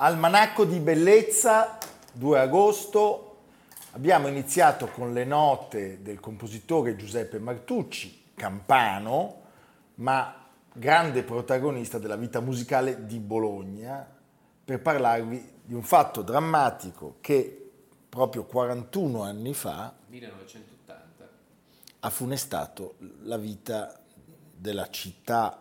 Almanacco 0.00 0.64
di 0.64 0.78
bellezza, 0.78 1.76
2 2.12 2.38
agosto. 2.38 3.38
Abbiamo 3.92 4.28
iniziato 4.28 4.86
con 4.86 5.12
le 5.12 5.24
note 5.24 6.02
del 6.02 6.20
compositore 6.20 6.94
Giuseppe 6.94 7.40
Martucci, 7.40 8.26
campano, 8.36 9.40
ma 9.96 10.46
grande 10.72 11.24
protagonista 11.24 11.98
della 11.98 12.14
vita 12.14 12.38
musicale 12.38 13.06
di 13.06 13.18
Bologna, 13.18 14.06
per 14.64 14.80
parlarvi 14.80 15.54
di 15.64 15.74
un 15.74 15.82
fatto 15.82 16.22
drammatico 16.22 17.16
che 17.20 17.70
proprio 18.08 18.44
41 18.44 19.22
anni 19.22 19.52
fa 19.52 19.92
1980. 20.06 21.28
ha 21.98 22.10
funestato 22.10 22.94
la 23.22 23.36
vita 23.36 23.98
della 24.54 24.88
città 24.90 25.60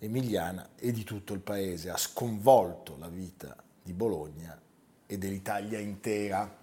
emiliana 0.00 0.70
e 0.76 0.90
di 0.90 1.04
tutto 1.04 1.32
il 1.32 1.40
paese, 1.40 1.90
ha 1.90 1.96
sconvolto 1.96 2.96
la 2.98 3.08
vita 3.08 3.54
di 3.82 3.92
Bologna 3.92 4.58
e 5.06 5.18
dell'Italia 5.18 5.78
intera. 5.78 6.58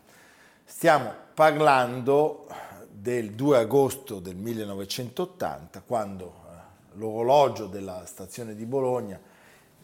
Stiamo 0.66 1.14
parlando 1.34 2.48
del 2.92 3.34
2 3.34 3.58
agosto 3.58 4.20
del 4.20 4.36
1980, 4.36 5.82
quando 5.82 6.26
eh, 6.26 6.98
l'orologio 6.98 7.68
della 7.68 8.06
stazione 8.06 8.56
di 8.56 8.66
Bologna 8.66 9.20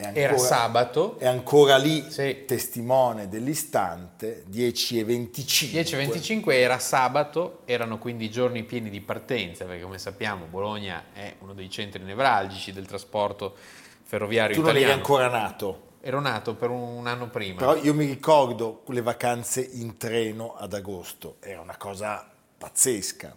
ancora, 0.06 0.24
Era 0.24 0.38
sabato. 0.38 1.18
È 1.18 1.28
ancora 1.28 1.78
lì, 1.78 2.10
sì. 2.10 2.44
testimone 2.46 3.30
dell'istante, 3.30 4.44
10 4.48 5.00
e 5.00 5.04
25. 5.04 5.82
10 5.82 5.94
e 5.94 5.98
25 5.98 6.56
era 6.56 6.80
sabato, 6.80 7.62
erano 7.66 7.98
quindi 7.98 8.30
giorni 8.30 8.64
pieni 8.64 8.90
di 8.90 9.02
partenza, 9.02 9.66
perché 9.66 9.84
come 9.84 9.98
sappiamo 9.98 10.46
Bologna 10.46 11.06
è 11.14 11.36
uno 11.40 11.54
dei 11.54 11.70
centri 11.70 12.04
nevralgici 12.04 12.72
del 12.72 12.86
trasporto 12.86 13.56
ferroviario 14.04 14.56
tu 14.56 14.62
italiano. 14.62 14.86
Tu 14.86 14.90
non 14.90 14.92
eri 14.92 15.00
ancora 15.00 15.30
nato? 15.30 15.92
Ero 16.02 16.20
nato 16.20 16.56
per 16.56 16.70
un 16.70 17.08
anno 17.08 17.30
prima. 17.30 17.60
Però 17.60 17.76
io 17.76 17.94
mi 17.94 18.06
ricordo 18.06 18.84
le 18.88 19.02
vacanze 19.02 19.62
in 19.62 19.98
treno 19.98 20.54
ad 20.56 20.74
agosto, 20.74 21.38
era 21.40 21.62
una 21.62 21.78
cosa 21.78 22.30
pazzesca. 22.58 23.36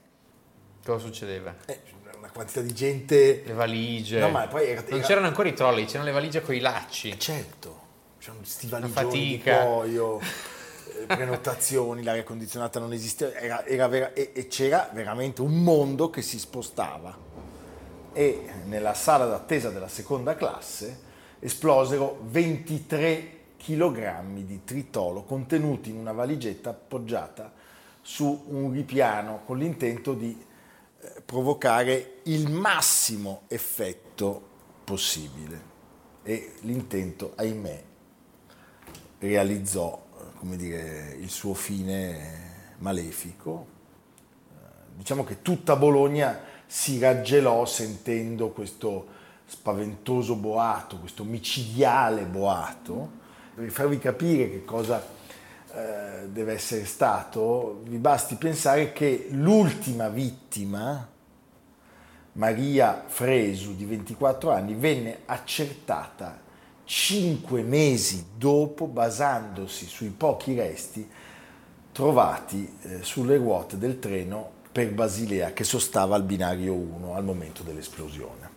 Cosa 0.85 1.05
succedeva? 1.05 1.55
Eh, 1.67 1.81
una 2.27 2.31
quantità 2.33 2.61
di 2.61 2.75
gente. 2.75 3.43
Le 3.45 3.53
valigie. 3.53 4.19
No, 4.19 4.29
ma 4.29 4.47
poi 4.47 4.69
era, 4.69 4.83
non 4.89 5.01
c'erano 5.01 5.27
ancora 5.27 5.49
i 5.49 5.55
trolley, 5.55 5.85
c'erano 5.85 6.07
le 6.07 6.13
valigie 6.13 6.41
con 6.43 6.55
i 6.55 6.61
lacci. 6.61 7.19
Certo, 7.19 7.81
c'erano 8.19 8.41
questi 8.41 8.67
valigioni 8.67 9.19
di 9.19 9.43
cuoio, 9.43 10.21
eh, 11.01 11.07
prenotazioni, 11.07 12.03
l'aria 12.03 12.25
condizionata 12.25 12.81
non 12.81 12.93
esisteva, 12.93 13.35
era, 13.35 13.65
era 13.65 13.89
vera, 13.89 14.13
e, 14.13 14.33
e 14.35 14.49
c'era 14.49 14.91
veramente 14.93 15.41
un 15.41 15.63
mondo 15.63 16.11
che 16.11 16.23
si 16.23 16.39
spostava. 16.39 17.25
E 18.13 18.49
nella 18.65 18.95
sala 18.95 19.27
d'attesa 19.27 19.71
della 19.71 19.89
seconda 19.89 20.35
classe 20.35 21.05
esplosero 21.39 22.19
23 22.23 23.33
kg 23.59 24.25
di 24.37 24.65
tritolo 24.65 25.23
contenuti 25.25 25.91
in 25.91 25.97
una 25.97 26.13
valigetta 26.13 26.71
appoggiata 26.71 27.53
su 28.01 28.45
un 28.49 28.73
ripiano 28.73 29.43
con 29.45 29.59
l'intento 29.59 30.15
di 30.15 30.46
provocare 31.25 32.21
il 32.25 32.51
massimo 32.51 33.43
effetto 33.49 34.55
possibile. 34.85 35.75
E 36.23 36.55
l'intento, 36.61 37.33
ahimè, 37.37 37.83
realizzò 39.19 40.05
come 40.39 40.57
dire, 40.57 41.17
il 41.19 41.31
suo 41.31 41.55
fine 41.55 42.75
malefico. 42.79 43.67
Eh, 44.49 44.97
diciamo 44.97 45.25
che 45.25 45.43
tutta 45.43 45.77
Bologna 45.77 46.39
si 46.67 46.99
raggelò 46.99 47.65
sentendo 47.65 48.51
questo 48.51 49.15
spaventoso 49.47 50.37
boato, 50.37 50.99
questo 50.99 51.25
micidiale 51.25 52.25
boato, 52.25 53.25
per 53.55 53.71
farvi 53.71 53.99
capire 53.99 54.51
che 54.51 54.65
cosa 54.65 55.05
eh, 55.77 56.29
deve 56.29 56.55
essere 56.55 56.87
stato, 56.87 57.83
vi 57.85 57.99
basti 57.99 58.37
pensare 58.37 58.95
che 58.95 59.29
l'ultima 59.31 60.09
vittima, 60.09 61.07
Maria 62.33 63.05
Fresu 63.07 63.77
di 63.77 63.85
24 63.85 64.53
anni, 64.53 64.75
venne 64.75 65.19
accertata 65.27 66.41
cinque 66.85 67.63
mesi 67.63 68.25
dopo 68.39 68.87
basandosi 68.87 69.87
sui 69.87 70.09
pochi 70.09 70.55
resti 70.55 71.07
trovati 71.93 72.79
eh, 72.83 73.03
sulle 73.03 73.37
ruote 73.37 73.77
del 73.77 73.99
treno 73.99 74.51
per 74.73 74.93
Basilea 74.93 75.53
che 75.53 75.65
sostava 75.65 76.17
al 76.17 76.23
binario 76.23 76.73
1 76.73 77.15
al 77.15 77.25
momento 77.25 77.63
dell'esplosione. 77.63 78.55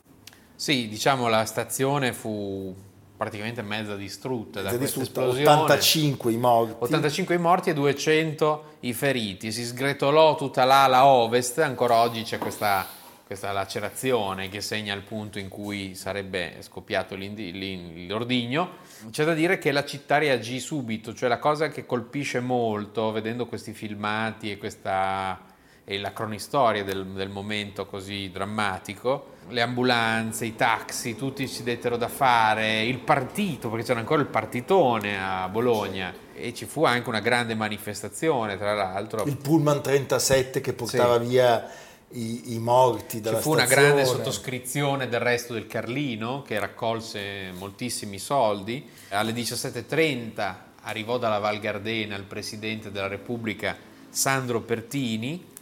Sì, 0.55 0.87
diciamo 0.87 1.27
la 1.27 1.43
stazione 1.45 2.13
fu 2.13 2.73
praticamente 3.19 3.61
mezza 3.61 3.97
distrutta 3.97 4.61
mezza 4.61 4.71
da 4.71 4.77
questa 4.77 4.99
distrutta, 4.99 5.27
esplosione. 5.27 5.61
85 5.61 6.31
i 6.31 6.37
morti. 6.37 6.75
85 6.79 7.35
i 7.35 7.37
morti 7.37 7.69
e 7.69 7.73
200 7.73 8.63
i 8.79 8.93
feriti. 8.93 9.51
Si 9.51 9.65
sgretolò 9.65 10.35
tutta 10.35 10.63
l'ala 10.63 11.05
ovest, 11.05 11.59
ancora 11.59 11.95
oggi 11.95 12.23
c'è 12.23 12.37
questa, 12.37 12.87
questa 13.25 13.51
lacerazione 13.51 14.47
che 14.47 14.61
segna 14.61 14.93
il 14.93 15.01
punto 15.01 15.37
in 15.37 15.49
cui 15.49 15.95
sarebbe 15.95 16.59
scoppiato 16.61 17.17
l'ordigno. 17.17 18.69
C'è 19.11 19.25
da 19.25 19.33
dire 19.33 19.57
che 19.57 19.73
la 19.73 19.83
città 19.83 20.17
reagì 20.17 20.61
subito, 20.61 21.13
cioè 21.13 21.27
la 21.27 21.39
cosa 21.39 21.67
che 21.67 21.85
colpisce 21.85 22.39
molto 22.39 23.11
vedendo 23.11 23.47
questi 23.47 23.73
filmati 23.73 24.49
e 24.49 24.57
questa 24.57 25.48
e 25.89 25.97
la 25.97 26.13
cronistoria 26.13 26.83
del, 26.83 27.03
del, 27.03 27.29
momento 27.29 27.87
così 27.87 28.29
drammatico, 28.31 29.37
le 29.47 29.63
ambulanze, 29.63 30.45
i 30.45 30.55
taxi, 30.55 31.15
tutti 31.15 31.47
si 31.47 31.63
dettero 31.63 31.97
da 31.97 32.07
fare, 32.07 32.83
il 32.83 32.99
partito, 32.99 33.69
perché 33.69 33.87
c'era 33.87 33.99
ancora 33.99 34.21
il 34.21 34.27
partitone 34.27 35.19
a 35.19 35.49
Bologna 35.49 36.13
e 36.35 36.53
ci 36.53 36.65
fu 36.65 36.83
anche 36.85 37.09
una 37.09 37.21
grande 37.21 37.55
manifestazione, 37.55 38.55
tra 38.55 38.75
l'altro. 38.75 39.23
Il 39.25 39.37
Pullman 39.37 39.81
37 39.81 40.61
che 40.61 40.73
portava 40.73 41.19
sì. 41.19 41.27
via 41.27 41.67
i, 42.09 42.53
i, 42.53 42.59
morti 42.59 43.19
dalla 43.19 43.37
Ci 43.37 43.41
fu 43.41 43.53
stazione. 43.53 43.81
una 43.81 43.89
grande 43.89 44.05
sottoscrizione 44.05 45.09
del 45.09 45.21
resto 45.21 45.53
del 45.53 45.65
Carlino 45.65 46.43
che 46.43 46.59
raccolse 46.59 47.51
moltissimi 47.57 48.19
soldi. 48.19 48.87
Alle 49.09 49.31
17.30 49.31 50.55
arrivò 50.83 51.17
dalla 51.17 51.39
Val 51.39 51.57
Gardena 51.57 52.15
il 52.15 52.25
Presidente 52.25 52.91
della 52.91 53.07
Repubblica 53.07 53.75
Sandro 54.11 54.61
Pertini 54.61 55.57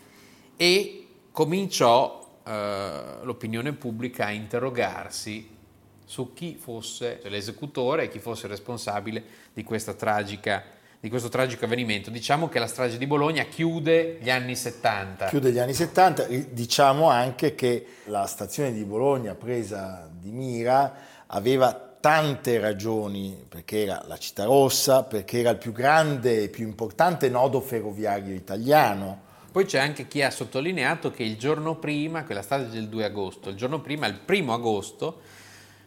e 0.57 1.07
cominciò 1.31 2.41
eh, 2.43 3.01
l'opinione 3.21 3.73
pubblica 3.73 4.25
a 4.25 4.31
interrogarsi 4.31 5.55
su 6.03 6.33
chi 6.33 6.55
fosse 6.55 7.19
l'esecutore 7.25 8.03
e 8.03 8.09
chi 8.09 8.19
fosse 8.19 8.47
responsabile 8.47 9.23
di, 9.53 9.63
tragica, 9.97 10.63
di, 10.99 11.09
questo 11.09 11.29
tragico 11.29 11.65
avvenimento. 11.65 12.09
Diciamo 12.09 12.49
che 12.49 12.57
la 12.57 12.67
strage 12.67 12.97
di 12.97 13.05
Bologna 13.05 13.43
chiude 13.43 14.17
gli 14.19 14.29
anni 14.29 14.55
70. 14.55 15.27
Chiude 15.27 15.51
gli 15.51 15.59
anni 15.59 15.73
70, 15.73 16.25
diciamo 16.49 17.09
anche 17.09 17.53
che 17.53 17.85
la 18.05 18.25
stazione 18.25 18.71
di 18.71 18.83
Bologna 18.83 19.35
presa 19.35 20.09
di 20.11 20.31
mira 20.31 20.95
aveva 21.27 21.73
tante 21.99 22.57
ragioni, 22.59 23.45
perché 23.47 23.83
era 23.83 24.01
la 24.07 24.17
città 24.17 24.45
rossa, 24.45 25.03
perché 25.03 25.39
era 25.39 25.49
il 25.49 25.57
più 25.57 25.73
grande 25.73 26.43
e 26.43 26.49
più 26.49 26.65
importante 26.65 27.27
nodo 27.29 27.59
ferroviario 27.59 28.33
italiano 28.33 29.25
poi 29.57 29.65
c'è 29.65 29.79
anche 29.79 30.07
chi 30.07 30.21
ha 30.21 30.29
sottolineato 30.29 31.09
che 31.09 31.23
il 31.23 31.35
giorno 31.35 31.77
prima, 31.77 32.25
quella 32.25 32.43
strage 32.43 32.69
del 32.69 32.89
2 32.89 33.05
agosto, 33.05 33.49
il 33.49 33.55
giorno 33.55 33.81
prima, 33.81 34.05
il 34.05 34.13
primo 34.13 34.53
agosto, 34.53 35.21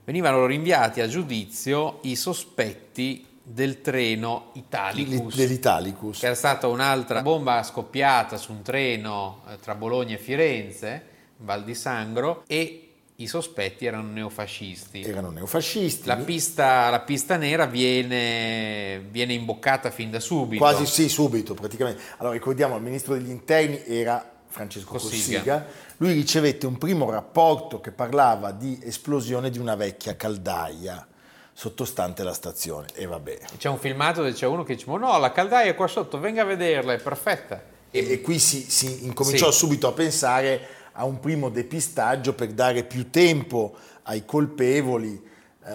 venivano 0.03 0.45
rinviati 0.45 1.01
a 1.01 1.07
giudizio 1.07 2.01
i 2.03 2.17
sospetti 2.17 3.25
del 3.41 3.81
treno 3.81 4.51
Italicus, 4.55 5.37
dell'Italicus. 5.37 6.19
che 6.19 6.27
era 6.27 6.35
stata 6.35 6.67
un'altra 6.67 7.23
bomba 7.23 7.63
scoppiata 7.63 8.39
su 8.39 8.51
un 8.51 8.63
treno 8.63 9.43
eh, 9.49 9.61
tra 9.61 9.77
Bologna 9.77 10.17
e 10.17 10.19
Firenze, 10.19 11.05
Val 11.37 11.63
di 11.63 11.77
Sangro, 11.77 12.43
e 12.49 12.90
i 13.23 13.27
sospetti 13.27 13.85
erano 13.85 14.11
neofascisti. 14.11 15.03
Erano 15.03 15.31
neofascisti. 15.31 16.07
La 16.07 16.17
pista, 16.17 16.89
la 16.89 17.01
pista 17.01 17.37
nera 17.37 17.67
viene, 17.67 19.05
viene, 19.11 19.35
imboccata 19.35 19.91
fin 19.91 20.11
da 20.11 20.21
subito. 20.21 20.63
Quasi 20.63 20.87
sì, 20.87 21.09
subito 21.09 21.55
praticamente. 21.55 22.01
Allora 22.17 22.35
ricordiamo, 22.35 22.77
il 22.77 22.83
ministro 22.83 23.15
degli 23.15 23.29
interni 23.29 23.83
era 23.87 24.27
Francesco 24.47 24.93
Cossiga. 24.93 25.39
Cossiga. 25.39 25.67
Lui 25.99 26.13
ricevette 26.13 26.67
un 26.67 26.79
primo 26.79 27.11
rapporto 27.11 27.81
che 27.81 27.93
parlava 27.93 28.53
di 28.53 28.81
esplosione 28.83 29.51
di 29.51 29.59
una 29.59 29.75
vecchia 29.75 30.17
caldaia 30.17 31.07
sottostante 31.53 32.23
la 32.23 32.33
stazione 32.33 32.87
e 32.95 33.05
vabbè. 33.05 33.39
C'è 33.59 33.69
un 33.69 33.79
filmato 33.79 34.23
dove 34.23 34.33
c'è 34.33 34.47
uno 34.47 34.63
che 34.63 34.77
dice 34.77 34.91
ma 34.91 34.97
no, 34.97 35.19
la 35.19 35.31
caldaia 35.31 35.71
è 35.71 35.75
qua 35.75 35.87
sotto, 35.89 36.19
venga 36.19 36.41
a 36.41 36.47
vederla, 36.47 36.95
è 36.95 36.99
perfetta. 36.99 37.63
E, 37.91 38.13
e 38.13 38.21
qui 38.23 38.39
si, 38.39 38.63
si 38.63 39.05
incominciò 39.05 39.51
sì. 39.51 39.59
subito 39.59 39.89
a 39.89 39.93
pensare 39.93 40.79
a 41.01 41.05
un 41.05 41.19
primo 41.19 41.49
depistaggio 41.49 42.35
per 42.35 42.49
dare 42.53 42.85
più 42.85 43.09
tempo 43.11 43.75
ai 44.03 44.25
colpevoli. 44.27 45.21
Eh, 45.65 45.71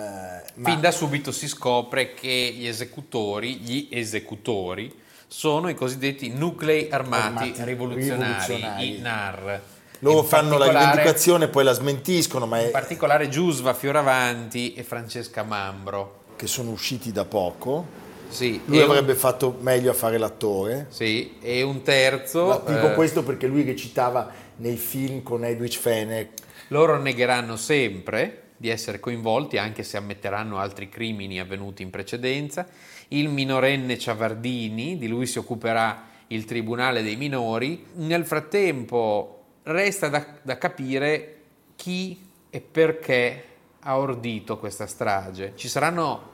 ma... 0.55 0.69
Fin 0.69 0.79
da 0.79 0.91
subito 0.91 1.31
si 1.31 1.47
scopre 1.47 2.13
che 2.13 2.53
gli 2.55 2.67
esecutori, 2.67 3.55
gli 3.57 3.87
esecutori 3.91 4.93
sono 5.27 5.69
i 5.69 5.73
cosiddetti 5.73 6.29
nuclei 6.29 6.89
armati, 6.91 7.25
armati 7.25 7.63
rivoluzionari, 7.63 8.45
rivoluzionari, 8.45 8.97
i 8.97 8.99
NAR 8.99 9.61
loro 9.99 10.19
in 10.19 10.25
fanno 10.25 10.57
la 10.57 10.67
rivendicazione 10.67 11.45
e 11.45 11.47
poi 11.47 11.63
la 11.63 11.73
smentiscono. 11.73 12.45
Ma 12.45 12.59
è... 12.59 12.65
In 12.65 12.71
particolare 12.71 13.27
Giusva 13.27 13.73
Fioravanti 13.73 14.73
e 14.73 14.83
Francesca 14.83 15.43
Mambro. 15.43 16.23
Che 16.35 16.45
sono 16.47 16.69
usciti 16.69 17.11
da 17.11 17.25
poco. 17.25 18.03
Sì, 18.27 18.61
lui 18.65 18.81
avrebbe 18.81 19.13
un... 19.13 19.17
fatto 19.17 19.57
meglio 19.59 19.91
a 19.91 19.93
fare 19.93 20.17
l'attore. 20.17 20.87
Sì, 20.89 21.37
e 21.41 21.61
un 21.61 21.81
terzo... 21.81 22.47
Ma 22.47 22.73
dico 22.73 22.91
eh... 22.91 22.93
questo 22.93 23.23
perché 23.23 23.47
lui 23.47 23.63
recitava 23.63 24.31
nei 24.57 24.77
film 24.77 25.23
con 25.23 25.43
Edwidge 25.43 25.79
Fenech. 25.79 26.29
Loro 26.69 26.99
negheranno 26.99 27.55
sempre 27.55 28.41
di 28.57 28.69
essere 28.69 28.99
coinvolti, 28.99 29.57
anche 29.57 29.83
se 29.83 29.97
ammetteranno 29.97 30.57
altri 30.57 30.89
crimini 30.89 31.39
avvenuti 31.39 31.83
in 31.83 31.89
precedenza. 31.89 32.67
Il 33.09 33.29
minorenne 33.29 33.97
Ciavardini, 33.97 34.97
di 34.97 35.07
lui 35.07 35.27
si 35.27 35.37
occuperà 35.37 36.07
il 36.27 36.45
Tribunale 36.45 37.03
dei 37.03 37.15
Minori. 37.15 37.85
Nel 37.95 38.25
frattempo 38.25 39.43
resta 39.63 40.07
da, 40.07 40.25
da 40.41 40.57
capire 40.57 41.37
chi 41.75 42.19
e 42.49 42.61
perché 42.61 43.43
ha 43.81 43.97
ordito 43.97 44.57
questa 44.57 44.87
strage. 44.87 45.51
Ci 45.55 45.67
saranno 45.67 46.33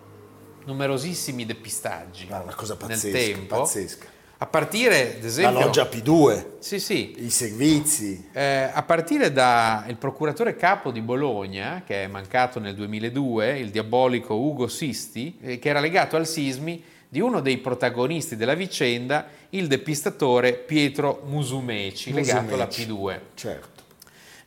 numerosissimi 0.66 1.46
depistaggi 1.46 2.28
ah, 2.30 2.42
una 2.42 2.56
cosa 2.56 2.76
pazzesca, 2.76 3.18
nel 3.18 3.26
tempo. 3.36 3.58
Pazzesca. 3.58 4.06
A 4.38 4.48
partire, 4.48 5.18
ad 5.18 5.24
esempio... 5.24 5.60
La 5.60 5.66
loggia 5.66 5.84
P2, 5.84 6.46
sì, 6.58 6.80
sì. 6.80 7.14
i 7.20 7.30
servizi. 7.30 8.30
Eh, 8.34 8.72
a 8.74 8.82
partire 8.82 9.32
dal 9.32 9.96
procuratore 9.98 10.56
capo 10.56 10.90
di 10.90 11.00
Bologna, 11.02 11.84
che 11.86 12.06
è 12.06 12.08
mancato 12.08 12.60
nel 12.60 12.74
2002, 12.74 13.60
il 13.60 13.70
diabolico 13.70 14.34
Ugo 14.34 14.68
Sisti, 14.68 15.38
eh, 15.42 15.60
che 15.60 15.70
era 15.70 15.80
legato 15.80 16.16
al 16.16 16.26
sismi 16.26 16.84
di 17.08 17.20
uno 17.20 17.40
dei 17.40 17.58
protagonisti 17.58 18.36
della 18.36 18.56
vicenda, 18.56 19.28
il 19.50 19.68
depistatore 19.68 20.54
Pietro 20.54 21.22
Musumeci, 21.26 22.12
Musumeci. 22.12 22.14
legato 22.14 22.54
alla 22.56 22.68
P2. 22.68 23.20
Certo. 23.36 23.71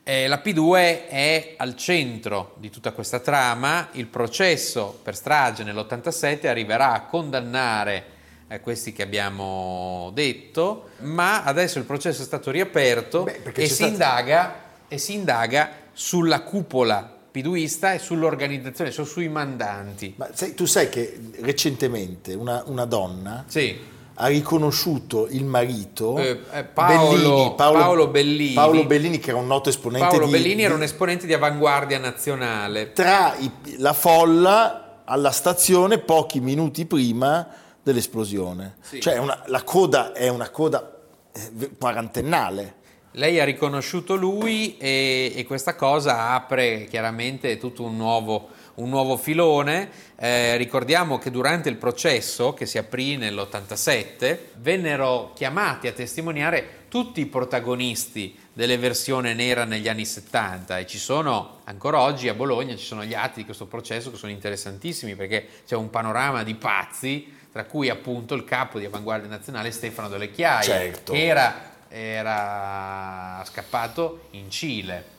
Eh, 0.06 0.28
la 0.28 0.42
P2 0.44 1.08
è 1.08 1.54
al 1.56 1.74
centro 1.76 2.56
di 2.58 2.68
tutta 2.68 2.92
questa 2.92 3.20
trama, 3.20 3.88
il 3.92 4.04
processo 4.04 5.00
per 5.02 5.16
strage 5.16 5.64
nell'87 5.64 6.46
arriverà 6.46 6.92
a 6.92 7.06
condannare 7.06 8.04
eh, 8.48 8.60
questi 8.60 8.92
che 8.92 9.02
abbiamo 9.02 10.10
detto, 10.12 10.90
ma 10.98 11.42
adesso 11.42 11.78
il 11.78 11.86
processo 11.86 12.20
è 12.20 12.24
stato 12.26 12.50
riaperto 12.50 13.22
Beh, 13.22 13.40
e, 13.54 13.66
si 13.66 13.74
stato... 13.76 13.90
indaga, 13.92 14.60
e 14.88 14.98
si 14.98 15.14
indaga 15.14 15.70
sulla 15.94 16.42
cupola 16.42 17.10
piduista 17.30 17.94
e 17.94 17.98
sull'organizzazione, 17.98 18.90
cioè 18.90 19.06
sui 19.06 19.28
mandanti. 19.28 20.12
Ma 20.16 20.28
sai, 20.34 20.52
tu 20.52 20.66
sai 20.66 20.90
che 20.90 21.18
recentemente 21.40 22.34
una, 22.34 22.62
una 22.66 22.84
donna 22.84 23.44
sì. 23.46 23.92
Ha 24.16 24.26
riconosciuto 24.26 25.26
il 25.30 25.44
marito 25.44 26.16
eh, 26.18 26.40
eh, 26.52 26.64
Paolo, 26.64 27.10
Bellini, 27.10 27.52
Paolo, 27.56 27.78
Paolo, 27.78 28.06
Bellini, 28.08 28.54
Paolo, 28.54 28.84
Bellini, 28.84 29.18
che 29.18 29.30
era 29.30 29.38
un 29.38 29.46
noto 29.46 29.68
esponente 29.68 30.06
Paolo 30.06 30.26
di, 30.26 30.32
Bellini 30.32 30.62
era 30.62 30.74
un 30.74 30.82
esponente 30.82 31.26
di 31.26 31.32
avanguardia 31.32 31.98
nazionale. 31.98 32.92
Tra 32.92 33.34
i, 33.38 33.50
la 33.78 33.92
folla 33.92 35.02
alla 35.04 35.32
stazione 35.32 35.98
pochi 35.98 36.40
minuti 36.40 36.86
prima 36.86 37.46
dell'esplosione. 37.82 38.76
Sì. 38.80 39.00
Cioè 39.00 39.18
una, 39.18 39.42
la 39.46 39.62
coda 39.62 40.12
è 40.12 40.28
una 40.28 40.50
coda 40.50 40.96
eh, 41.32 41.70
quarantennale. 41.78 42.82
Lei 43.16 43.38
ha 43.38 43.44
riconosciuto 43.44 44.16
lui 44.16 44.76
e, 44.76 45.32
e, 45.36 45.44
questa 45.44 45.76
cosa 45.76 46.30
apre 46.30 46.86
chiaramente 46.86 47.58
tutto 47.58 47.84
un 47.84 47.96
nuovo, 47.96 48.48
un 48.76 48.88
nuovo 48.88 49.16
filone. 49.16 49.88
Eh, 50.16 50.56
ricordiamo 50.56 51.18
che 51.18 51.30
durante 51.30 51.68
il 51.68 51.76
processo, 51.76 52.54
che 52.54 52.66
si 52.66 52.78
aprì 52.78 53.16
nell'87, 53.16 54.38
vennero 54.56 55.32
chiamati 55.34 55.86
a 55.86 55.92
testimoniare 55.92 56.82
tutti 56.88 57.20
i 57.20 57.26
protagonisti 57.26 58.38
dell'eversione 58.52 59.34
nera 59.34 59.64
negli 59.64 59.88
anni 59.88 60.04
70 60.04 60.78
e 60.78 60.86
ci 60.86 60.98
sono 60.98 61.62
ancora 61.64 61.98
oggi 61.98 62.28
a 62.28 62.34
Bologna 62.34 62.76
ci 62.76 62.84
sono 62.84 63.04
gli 63.04 63.14
atti 63.14 63.40
di 63.40 63.44
questo 63.44 63.66
processo 63.66 64.12
che 64.12 64.16
sono 64.16 64.30
interessantissimi 64.30 65.16
perché 65.16 65.44
c'è 65.66 65.74
un 65.74 65.90
panorama 65.90 66.44
di 66.44 66.54
pazzi 66.54 67.36
tra 67.50 67.64
cui 67.64 67.88
appunto 67.88 68.34
il 68.34 68.44
capo 68.44 68.78
di 68.78 68.84
Avanguardia 68.84 69.28
Nazionale 69.28 69.72
Stefano 69.72 70.08
Delle 70.08 70.30
Chiaie 70.30 70.62
certo. 70.62 71.12
che 71.12 71.24
era 71.24 71.72
era 71.96 73.40
scappato 73.44 74.26
in 74.32 74.50
Cile. 74.50 75.12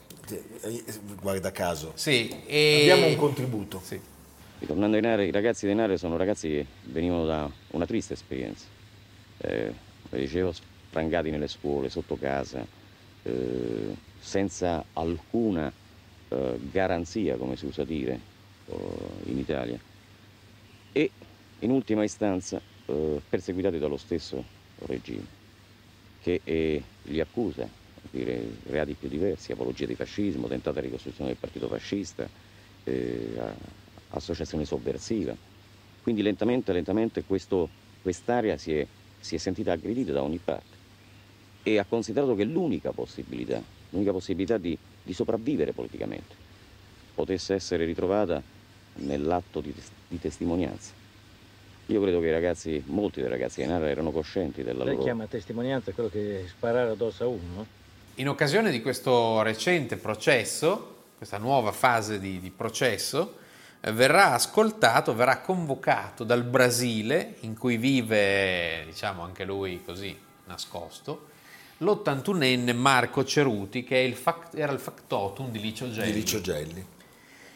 Guarda 1.20 1.52
caso. 1.52 1.92
Sì, 1.94 2.28
e... 2.46 2.88
Abbiamo 2.90 3.06
un 3.06 3.16
contributo. 3.16 3.80
Sì. 3.82 4.00
Ritornando 4.58 4.96
ai 4.96 5.02
Nare, 5.02 5.26
i 5.26 5.30
ragazzi 5.30 5.66
dei 5.66 5.74
Nare 5.74 5.98
sono 5.98 6.16
ragazzi 6.16 6.48
che 6.48 6.66
venivano 6.84 7.26
da 7.26 7.50
una 7.72 7.86
triste 7.86 8.14
esperienza. 8.14 8.66
Eh, 9.38 9.72
dicevo, 10.10 10.52
sprangati 10.52 11.30
nelle 11.30 11.48
scuole, 11.48 11.90
sotto 11.90 12.16
casa, 12.16 12.66
eh, 13.22 13.94
senza 14.18 14.84
alcuna 14.94 15.70
eh, 16.28 16.58
garanzia, 16.70 17.36
come 17.36 17.56
si 17.56 17.66
usa 17.66 17.84
dire 17.84 18.18
eh, 18.66 18.74
in 19.24 19.38
Italia. 19.38 19.78
E 20.92 21.10
in 21.60 21.70
ultima 21.70 22.04
istanza 22.04 22.60
eh, 22.86 23.20
perseguitati 23.28 23.78
dallo 23.78 23.96
stesso 23.96 24.42
regime 24.86 25.34
che 26.22 26.40
eh, 26.42 26.82
li 27.02 27.20
accusa 27.20 27.68
di 28.24 28.58
reati 28.70 28.94
più 28.94 29.08
diversi, 29.08 29.52
apologia 29.52 29.86
di 29.86 29.94
fascismo, 29.94 30.48
tentata 30.48 30.80
ricostruzione 30.80 31.30
del 31.30 31.38
partito 31.38 31.68
fascista, 31.68 32.28
eh, 32.84 33.38
associazione 34.10 34.64
sovversiva. 34.64 35.34
Quindi 36.02 36.22
lentamente, 36.22 36.72
lentamente 36.72 37.24
questo, 37.24 37.68
quest'area 38.02 38.56
si 38.56 38.76
è, 38.76 38.86
si 39.18 39.34
è 39.34 39.38
sentita 39.38 39.72
aggredita 39.72 40.12
da 40.12 40.22
ogni 40.22 40.40
parte 40.42 40.74
e 41.62 41.78
ha 41.78 41.84
considerato 41.84 42.34
che 42.36 42.44
l'unica 42.44 42.92
possibilità, 42.92 43.60
l'unica 43.90 44.12
possibilità 44.12 44.56
di, 44.56 44.78
di 45.02 45.12
sopravvivere 45.12 45.72
politicamente 45.72 46.44
potesse 47.14 47.54
essere 47.54 47.84
ritrovata 47.84 48.40
nell'atto 48.96 49.60
di, 49.60 49.74
di 50.06 50.20
testimonianza. 50.20 50.92
Io 51.86 52.00
credo 52.02 52.20
che 52.20 52.26
i 52.26 52.32
ragazzi, 52.32 52.82
molti 52.86 53.20
dei 53.20 53.28
ragazzi 53.28 53.62
di 53.62 53.68
Nara 53.68 53.88
erano 53.88 54.10
coscienti 54.10 54.62
della 54.62 54.78
Lei 54.78 54.86
loro... 54.86 54.96
Lei 54.96 55.04
chiama 55.04 55.26
testimonianza 55.26 55.92
quello 55.92 56.08
che 56.08 56.44
sparare 56.48 56.90
addosso 56.90 57.24
a 57.24 57.26
uno? 57.26 57.66
In 58.18 58.30
occasione 58.30 58.70
di 58.70 58.80
questo 58.80 59.42
recente 59.42 59.98
processo, 59.98 60.94
questa 61.18 61.36
nuova 61.36 61.70
fase 61.70 62.18
di, 62.18 62.40
di 62.40 62.50
processo, 62.50 63.36
eh, 63.78 63.92
verrà 63.92 64.32
ascoltato, 64.32 65.14
verrà 65.14 65.40
convocato 65.40 66.24
dal 66.24 66.42
Brasile, 66.42 67.34
in 67.40 67.58
cui 67.58 67.76
vive, 67.76 68.84
diciamo 68.86 69.22
anche 69.22 69.44
lui 69.44 69.82
così, 69.84 70.18
nascosto, 70.46 71.28
l'81enne 71.78 72.74
Marco 72.74 73.22
Ceruti, 73.22 73.84
che 73.84 73.98
il 73.98 74.14
fact, 74.14 74.54
era 74.54 74.72
il 74.72 74.78
factotum 74.78 75.50
di 75.50 75.60
Licio 75.60 75.90
Gelli. 75.90 76.12
Di 76.12 76.18
Licio 76.18 76.40
Gelli. 76.40 76.86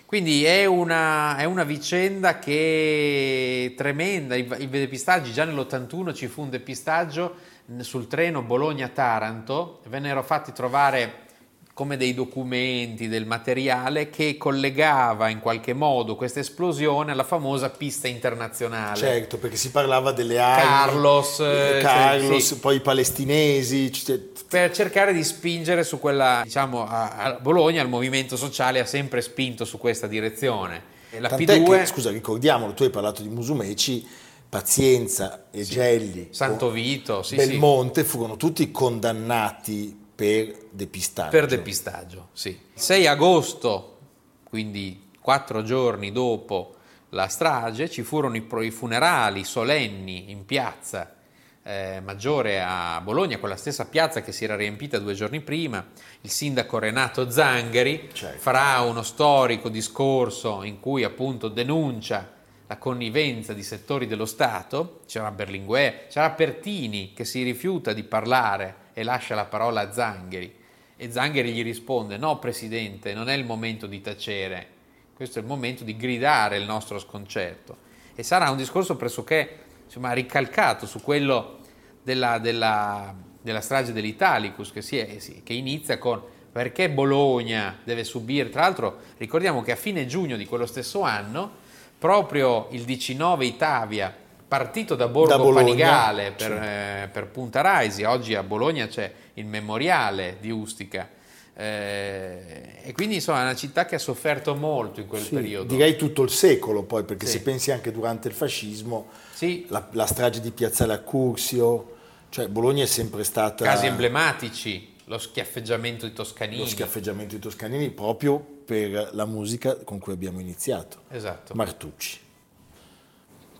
Quindi 0.04 0.44
è 0.44 0.66
una, 0.66 1.38
è 1.38 1.44
una, 1.44 1.64
vicenda 1.64 2.38
che 2.38 3.70
è 3.70 3.74
tremenda, 3.74 4.34
i, 4.34 4.46
i 4.58 4.68
depistaggi, 4.68 5.32
già 5.32 5.44
nell'81 5.44 6.12
ci 6.12 6.26
fu 6.26 6.42
un 6.42 6.50
depistaggio 6.50 7.48
sul 7.78 8.06
treno 8.06 8.42
Bologna-Taranto, 8.42 9.80
vennero 9.88 10.22
fatti 10.22 10.52
trovare 10.52 11.28
come 11.72 11.96
dei 11.96 12.12
documenti, 12.12 13.08
del 13.08 13.24
materiale 13.24 14.10
che 14.10 14.36
collegava 14.36 15.30
in 15.30 15.40
qualche 15.40 15.72
modo 15.72 16.14
questa 16.14 16.40
esplosione 16.40 17.12
alla 17.12 17.24
famosa 17.24 17.70
pista 17.70 18.06
internazionale. 18.06 18.98
Certo, 18.98 19.38
perché 19.38 19.56
si 19.56 19.70
parlava 19.70 20.12
delle 20.12 20.38
armi. 20.38 20.62
Carlos, 20.62 21.40
eh, 21.40 21.78
eh, 21.78 21.80
Carlos 21.80 22.44
sì. 22.44 22.58
poi 22.58 22.76
i 22.76 22.80
palestinesi. 22.80 23.90
cioè, 23.92 24.18
per 24.46 24.72
cercare 24.72 25.14
di 25.14 25.24
spingere 25.24 25.82
su 25.82 25.98
quella, 25.98 26.42
diciamo, 26.44 26.86
a, 26.86 27.16
a 27.16 27.32
Bologna 27.40 27.80
il 27.80 27.88
movimento 27.88 28.36
sociale 28.36 28.80
ha 28.80 28.84
sempre 28.84 29.22
spinto 29.22 29.64
su 29.64 29.78
questa 29.78 30.06
direzione. 30.06 30.98
La 31.18 31.28
Tant'è 31.28 31.60
P2, 31.60 31.78
che, 31.78 31.86
scusa, 31.86 32.10
ricordiamolo, 32.10 32.74
tu 32.74 32.82
hai 32.82 32.90
parlato 32.90 33.22
di 33.22 33.28
Musumeci, 33.28 34.06
Pazienza 34.50 35.46
e 35.52 35.62
Gelli, 35.62 36.28
Santo 36.32 36.70
Vito, 36.70 37.22
sì, 37.22 37.38
sì. 37.38 37.46
Belmonte 37.46 38.02
furono 38.02 38.36
tutti 38.36 38.72
condannati 38.72 39.96
per 40.12 40.66
depistaggio. 40.70 41.30
Per 41.30 41.46
depistaggio, 41.46 42.28
sì. 42.32 42.48
Il 42.48 42.80
6 42.80 43.06
agosto, 43.06 43.98
quindi 44.42 45.08
quattro 45.20 45.62
giorni 45.62 46.10
dopo 46.10 46.74
la 47.10 47.28
strage, 47.28 47.88
ci 47.88 48.02
furono 48.02 48.36
i 48.36 48.70
funerali 48.72 49.44
solenni 49.44 50.32
in 50.32 50.44
piazza 50.44 51.14
eh, 51.62 52.00
Maggiore 52.02 52.60
a 52.60 53.00
Bologna, 53.02 53.38
quella 53.38 53.56
stessa 53.56 53.84
piazza 53.86 54.22
che 54.22 54.32
si 54.32 54.44
era 54.44 54.56
riempita 54.56 54.98
due 54.98 55.14
giorni 55.14 55.40
prima. 55.40 55.86
Il 56.22 56.30
sindaco 56.30 56.78
Renato 56.78 57.30
Zangheri 57.30 58.08
Certo. 58.12 58.40
farà 58.40 58.80
uno 58.80 59.02
storico 59.02 59.68
discorso 59.68 60.64
in 60.64 60.80
cui 60.80 61.04
appunto 61.04 61.48
denuncia 61.48 62.38
la 62.70 62.78
connivenza 62.78 63.52
di 63.52 63.64
settori 63.64 64.06
dello 64.06 64.26
Stato, 64.26 65.00
c'era 65.04 65.32
Berlinguer, 65.32 66.06
c'era 66.06 66.30
Pertini 66.30 67.12
che 67.12 67.24
si 67.24 67.42
rifiuta 67.42 67.92
di 67.92 68.04
parlare 68.04 68.90
e 68.92 69.02
lascia 69.02 69.34
la 69.34 69.46
parola 69.46 69.80
a 69.80 69.92
Zangheri 69.92 70.54
e 70.94 71.10
Zangheri 71.10 71.50
gli 71.50 71.64
risponde 71.64 72.16
no 72.16 72.38
Presidente, 72.38 73.12
non 73.12 73.28
è 73.28 73.34
il 73.34 73.44
momento 73.44 73.88
di 73.88 74.00
tacere, 74.00 74.68
questo 75.14 75.40
è 75.40 75.42
il 75.42 75.48
momento 75.48 75.82
di 75.82 75.96
gridare 75.96 76.58
il 76.58 76.64
nostro 76.64 77.00
sconcerto 77.00 77.88
e 78.14 78.22
sarà 78.22 78.50
un 78.50 78.56
discorso 78.56 78.94
pressoché 78.94 79.64
insomma, 79.86 80.12
ricalcato 80.12 80.86
su 80.86 81.02
quello 81.02 81.58
della, 82.04 82.38
della, 82.38 83.12
della 83.42 83.60
strage 83.62 83.92
dell'Italicus 83.92 84.70
che, 84.70 84.80
è- 84.80 85.42
che 85.42 85.52
inizia 85.54 85.98
con 85.98 86.22
perché 86.52 86.88
Bologna 86.88 87.80
deve 87.82 88.04
subire, 88.04 88.48
tra 88.48 88.60
l'altro 88.60 88.98
ricordiamo 89.16 89.60
che 89.60 89.72
a 89.72 89.76
fine 89.76 90.06
giugno 90.06 90.36
di 90.36 90.46
quello 90.46 90.66
stesso 90.66 91.02
anno 91.02 91.66
proprio 92.00 92.68
il 92.70 92.84
19 92.84 93.44
Itavia, 93.44 94.12
partito 94.48 94.94
da 94.96 95.06
Borgo 95.06 95.36
Da 95.52 95.52
Panigale 95.60 96.32
per, 96.32 96.50
eh, 96.50 97.08
per 97.12 97.26
Punta 97.26 97.60
Raisi, 97.60 98.04
oggi 98.04 98.34
a 98.34 98.42
Bologna 98.42 98.86
c'è 98.88 99.12
il 99.34 99.44
memoriale 99.44 100.38
di 100.40 100.50
Ustica. 100.50 101.08
eh, 101.54 102.78
e 102.82 102.92
quindi 102.94 103.16
insomma 103.16 103.40
è 103.40 103.42
una 103.42 103.54
città 103.54 103.84
che 103.84 103.96
ha 103.96 103.98
sofferto 103.98 104.54
molto 104.54 105.00
in 105.00 105.06
quel 105.06 105.20
Sì, 105.22 105.34
periodo. 105.34 105.74
Direi 105.74 105.94
tutto 105.94 106.22
il 106.22 106.30
secolo 106.30 106.84
poi, 106.84 107.04
perché 107.04 107.26
Sì. 107.26 107.32
se 107.32 107.42
pensi 107.42 107.70
anche 107.70 107.92
durante 107.92 108.28
il 108.28 108.34
fascismo, 108.34 109.08
Sì, 109.34 109.66
la, 109.68 109.86
la 109.92 110.06
strage 110.06 110.40
di 110.40 110.50
Piazzale 110.52 110.94
Accursio, 110.94 111.96
cioè 112.30 112.48
Bologna 112.48 112.84
è 112.84 112.86
sempre 112.86 113.24
stata 113.24 113.62
casi 113.64 113.84
emblematici, 113.86 114.94
lo 115.04 115.18
schiaffeggiamento 115.18 116.06
di 116.06 116.14
Toscanini. 116.14 116.62
lo 116.62 116.66
schiaffeggiamento 116.66 117.34
di 117.34 117.40
Toscanini 117.42 117.90
proprio 117.90 118.59
per 118.70 119.10
la 119.14 119.24
musica 119.24 119.74
con 119.78 119.98
cui 119.98 120.12
abbiamo 120.12 120.38
iniziato, 120.38 120.98
Esatto. 121.08 121.54
Martucci, 121.56 122.20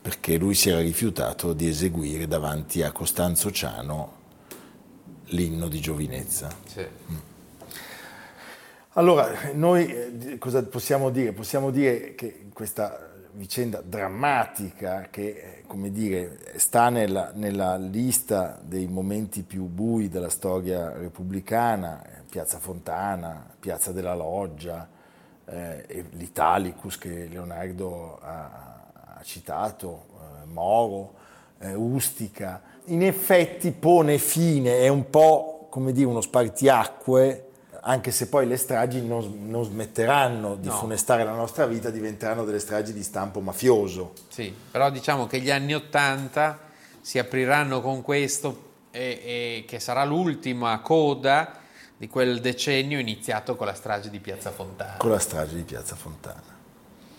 perché 0.00 0.37
lui 0.37 0.55
si 0.55 0.69
era 0.69 0.79
rifiutato 0.79 1.52
di 1.52 1.67
eseguire 1.67 2.29
davanti 2.29 2.83
a 2.85 2.93
Costanzo 2.93 3.50
Ciano 3.50 4.19
l'inno 5.31 5.67
di 5.67 5.81
giovinezza. 5.81 6.49
Sì. 6.64 6.87
Allora, 8.90 9.50
noi 9.52 9.93
eh, 9.93 10.38
cosa 10.38 10.62
possiamo 10.62 11.11
dire? 11.11 11.33
Possiamo 11.33 11.73
dire 11.73 12.14
che 12.14 12.47
questa 12.52 13.11
vicenda 13.33 13.83
drammatica 13.85 15.09
che, 15.11 15.26
eh, 15.26 15.62
come 15.67 15.90
dire, 15.90 16.55
sta 16.55 16.88
nella, 16.88 17.33
nella 17.35 17.76
lista 17.76 18.61
dei 18.62 18.87
momenti 18.87 19.43
più 19.43 19.64
bui 19.64 20.09
della 20.09 20.29
storia 20.29 20.93
repubblicana, 20.93 22.00
eh, 22.05 22.23
Piazza 22.31 22.61
Fontana, 22.61 23.45
Piazza 23.59 23.90
della 23.90 24.14
Loggia, 24.14 24.99
eh, 25.50 26.04
l'Italicus 26.12 26.97
che 26.99 27.26
Leonardo 27.30 28.19
ha, 28.23 28.85
ha 29.16 29.21
citato, 29.23 30.07
eh, 30.14 30.47
Moro, 30.47 31.14
eh, 31.59 31.75
Ustica, 31.75 32.62
in 32.87 33.02
effetti 33.02 33.73
pone 33.73 34.19
fine, 34.19 34.78
è 34.80 34.88
un 34.88 35.11
po' 35.11 35.66
come 35.71 35.92
dire 35.92 36.07
uno 36.07 36.21
spartiacque, 36.21 37.47
anche 37.83 38.11
se 38.11 38.28
poi 38.28 38.47
le 38.47 38.57
stragi 38.57 39.04
non, 39.04 39.47
non 39.49 39.64
smetteranno 39.64 40.57
di 40.57 40.69
No. 40.69 40.75
funestare 40.75 41.25
la 41.25 41.33
nostra 41.35 41.66
vita, 41.66 41.90
diventeranno 41.90 42.45
delle 42.45 42.59
stragi 42.59 42.92
di 42.92 43.02
stampo 43.02 43.40
mafioso. 43.40 44.12
Sì, 44.28 44.54
però 44.71 44.90
diciamo 44.90 45.26
che 45.26 45.40
gli 45.40 45.50
anni 45.50 45.75
Ottanta 45.75 46.59
si 47.00 47.19
apriranno 47.19 47.80
con 47.80 48.02
questo 48.02 48.69
e, 48.90 49.21
e 49.25 49.64
che 49.66 49.80
sarà 49.80 50.04
l'ultima 50.04 50.78
coda 50.80 51.60
di 52.00 52.09
quel 52.09 52.40
decennio 52.40 52.99
iniziato 52.99 53.57
con 53.57 53.66
la 53.66 53.75
strage 53.75 54.09
di 54.09 54.21
Piazza 54.21 54.50
Fontana. 54.50 54.97
con 54.97 55.11
la 55.11 55.19
strage 55.19 55.54
di 55.54 55.64
Piazza 55.64 55.95
Fontana. 55.95 56.57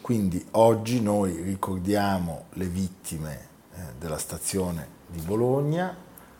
Quindi 0.01 0.43
oggi 0.53 0.99
noi 0.99 1.39
ricordiamo 1.43 2.45
le 2.53 2.65
vittime 2.65 3.47
eh, 3.75 3.79
della 3.99 4.17
stazione 4.17 4.87
di 5.05 5.21
Bologna. 5.21 5.95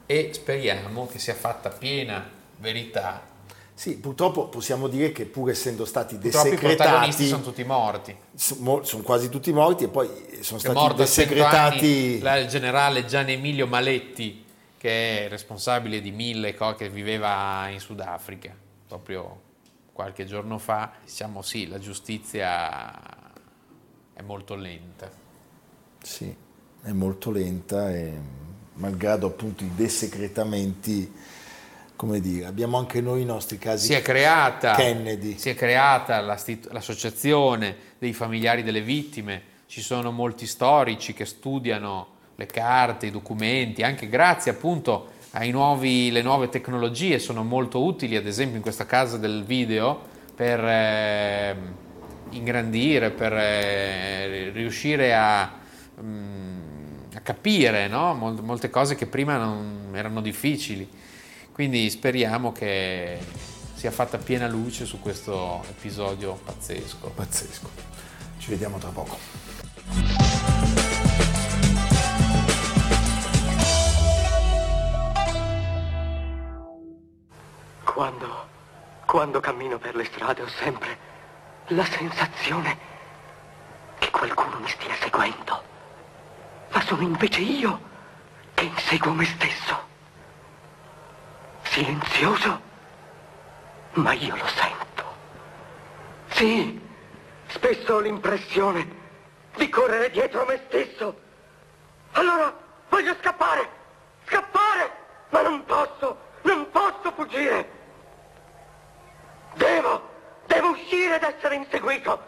E 0.07 0.31
speriamo 0.33 1.05
che 1.05 1.19
sia 1.19 1.35
fatta 1.35 1.69
piena 1.69 2.27
verità. 2.57 3.21
Sì, 3.75 3.97
purtroppo 3.97 4.47
possiamo 4.47 4.87
dire 4.87 5.11
che 5.11 5.25
pur 5.25 5.51
essendo 5.51 5.85
stati 5.85 6.15
Purtroppo 6.15 6.47
i 6.47 6.57
protagonisti 6.57 7.27
sono 7.27 7.43
tutti 7.43 7.63
morti. 7.63 8.15
sono, 8.33 8.83
sono 8.83 9.03
quasi 9.03 9.29
tutti 9.29 9.53
morti 9.53 9.83
e 9.83 9.87
poi 9.87 10.09
sono 10.41 10.59
stati 10.59 10.75
morto 10.75 11.03
a 11.03 11.05
100 11.05 11.33
desecretati. 11.33 12.21
anni 12.23 12.41
il 12.41 12.47
generale 12.47 13.05
Gian 13.05 13.29
Emilio 13.29 13.67
Maletti, 13.67 14.40
che 14.81 15.25
è 15.25 15.29
responsabile 15.29 16.01
di 16.01 16.09
mille 16.09 16.55
cose, 16.55 16.77
che 16.77 16.89
viveva 16.89 17.67
in 17.69 17.79
Sudafrica, 17.79 18.51
proprio 18.87 19.39
qualche 19.93 20.25
giorno 20.25 20.57
fa. 20.57 20.93
Diciamo 21.05 21.43
sì, 21.43 21.67
la 21.67 21.77
giustizia 21.77 22.99
è 24.11 24.23
molto 24.23 24.55
lenta. 24.55 25.07
Sì, 26.01 26.35
è 26.81 26.91
molto 26.93 27.29
lenta 27.29 27.91
e 27.91 28.11
malgrado 28.73 29.27
appunto 29.27 29.63
i 29.63 29.69
desecretamenti, 29.75 31.13
come 31.95 32.19
dire, 32.19 32.47
abbiamo 32.47 32.79
anche 32.79 33.01
noi 33.01 33.21
i 33.21 33.25
nostri 33.25 33.59
casi. 33.59 33.85
Si 33.85 33.93
è 33.93 34.01
creata, 34.01 34.73
Kennedy. 34.73 35.37
si 35.37 35.51
è 35.51 35.53
creata 35.53 36.19
l'associazione 36.21 37.75
dei 37.99 38.13
familiari 38.13 38.63
delle 38.63 38.81
vittime, 38.81 39.43
ci 39.67 39.81
sono 39.81 40.09
molti 40.09 40.47
storici 40.47 41.13
che 41.13 41.25
studiano 41.25 42.17
le 42.35 42.45
carte, 42.45 43.07
i 43.07 43.11
documenti, 43.11 43.83
anche 43.83 44.07
grazie 44.07 44.51
appunto 44.51 45.19
ai 45.31 45.51
nuovi, 45.51 46.11
le 46.11 46.21
nuove 46.21 46.49
tecnologie 46.49 47.19
sono 47.19 47.43
molto 47.43 47.83
utili, 47.83 48.15
ad 48.15 48.25
esempio 48.25 48.57
in 48.57 48.61
questa 48.61 48.85
casa 48.85 49.17
del 49.17 49.43
video, 49.43 49.99
per 50.35 50.59
eh, 50.63 51.55
ingrandire, 52.31 53.11
per 53.11 53.33
eh, 53.33 54.49
riuscire 54.49 55.13
a, 55.13 55.51
mm, 56.01 56.59
a 57.15 57.19
capire 57.19 57.87
no? 57.87 58.13
Mol- 58.13 58.43
molte 58.43 58.69
cose 58.69 58.95
che 58.95 59.05
prima 59.05 59.37
non 59.37 59.91
erano 59.93 60.21
difficili. 60.21 60.89
Quindi 61.51 61.89
speriamo 61.89 62.51
che 62.51 63.19
sia 63.73 63.91
fatta 63.91 64.17
piena 64.17 64.47
luce 64.47 64.85
su 64.85 64.99
questo 64.99 65.63
episodio 65.69 66.39
pazzesco. 66.43 67.09
Pazzesco. 67.09 67.69
Ci 68.37 68.49
vediamo 68.49 68.77
tra 68.77 68.89
poco. 68.89 70.20
Quando, 78.01 78.47
quando 79.05 79.39
cammino 79.39 79.77
per 79.77 79.95
le 79.95 80.05
strade 80.05 80.41
ho 80.41 80.47
sempre 80.47 80.97
la 81.67 81.85
sensazione 81.85 82.75
che 83.99 84.09
qualcuno 84.09 84.57
mi 84.57 84.67
stia 84.69 84.95
seguendo. 84.95 85.63
Ma 86.71 86.81
sono 86.81 87.03
invece 87.03 87.41
io 87.41 87.79
che 88.55 88.63
inseguo 88.63 89.13
me 89.13 89.25
stesso. 89.25 89.79
Silenzioso, 91.61 92.61
ma 93.91 94.13
io 94.13 94.35
lo 94.35 94.47
sento. 94.47 95.03
Sì, 96.29 96.81
spesso 97.49 97.93
ho 97.93 97.99
l'impressione 97.99 98.95
di 99.57 99.69
correre 99.69 100.09
dietro 100.09 100.43
me 100.45 100.59
stesso. 100.65 101.21
Allora 102.13 102.51
voglio 102.89 103.15
scappare, 103.21 103.69
scappare, 104.25 104.91
ma 105.29 105.41
non 105.43 105.63
posso, 105.65 106.17
non 106.41 106.67
posso 106.71 107.11
fuggire. 107.11 107.80
Essere 111.41 111.55
inseguito. 111.55 112.21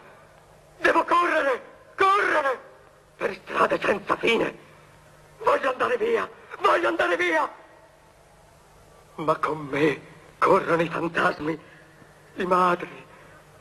Devo 0.78 1.04
correre, 1.04 1.62
correre 1.96 2.60
per 3.16 3.40
strade 3.42 3.80
senza 3.80 4.16
fine. 4.16 4.58
Voglio 5.38 5.70
andare 5.70 5.96
via, 5.96 6.28
voglio 6.60 6.88
andare 6.88 7.16
via. 7.16 7.48
Ma 9.16 9.36
con 9.36 9.58
me 9.58 10.00
corrono 10.38 10.82
i 10.82 10.88
fantasmi 10.88 11.60
di 12.34 12.44
madri, 12.44 13.06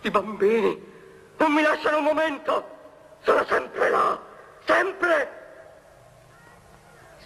di 0.02 0.10
bambini. 0.10 0.92
Non 1.38 1.54
mi 1.54 1.62
lasciano 1.62 1.98
un 1.98 2.04
momento. 2.04 2.72
Sono 3.22 3.46
sempre 3.46 3.90
là. 3.90 4.20
Sempre. 4.66 5.42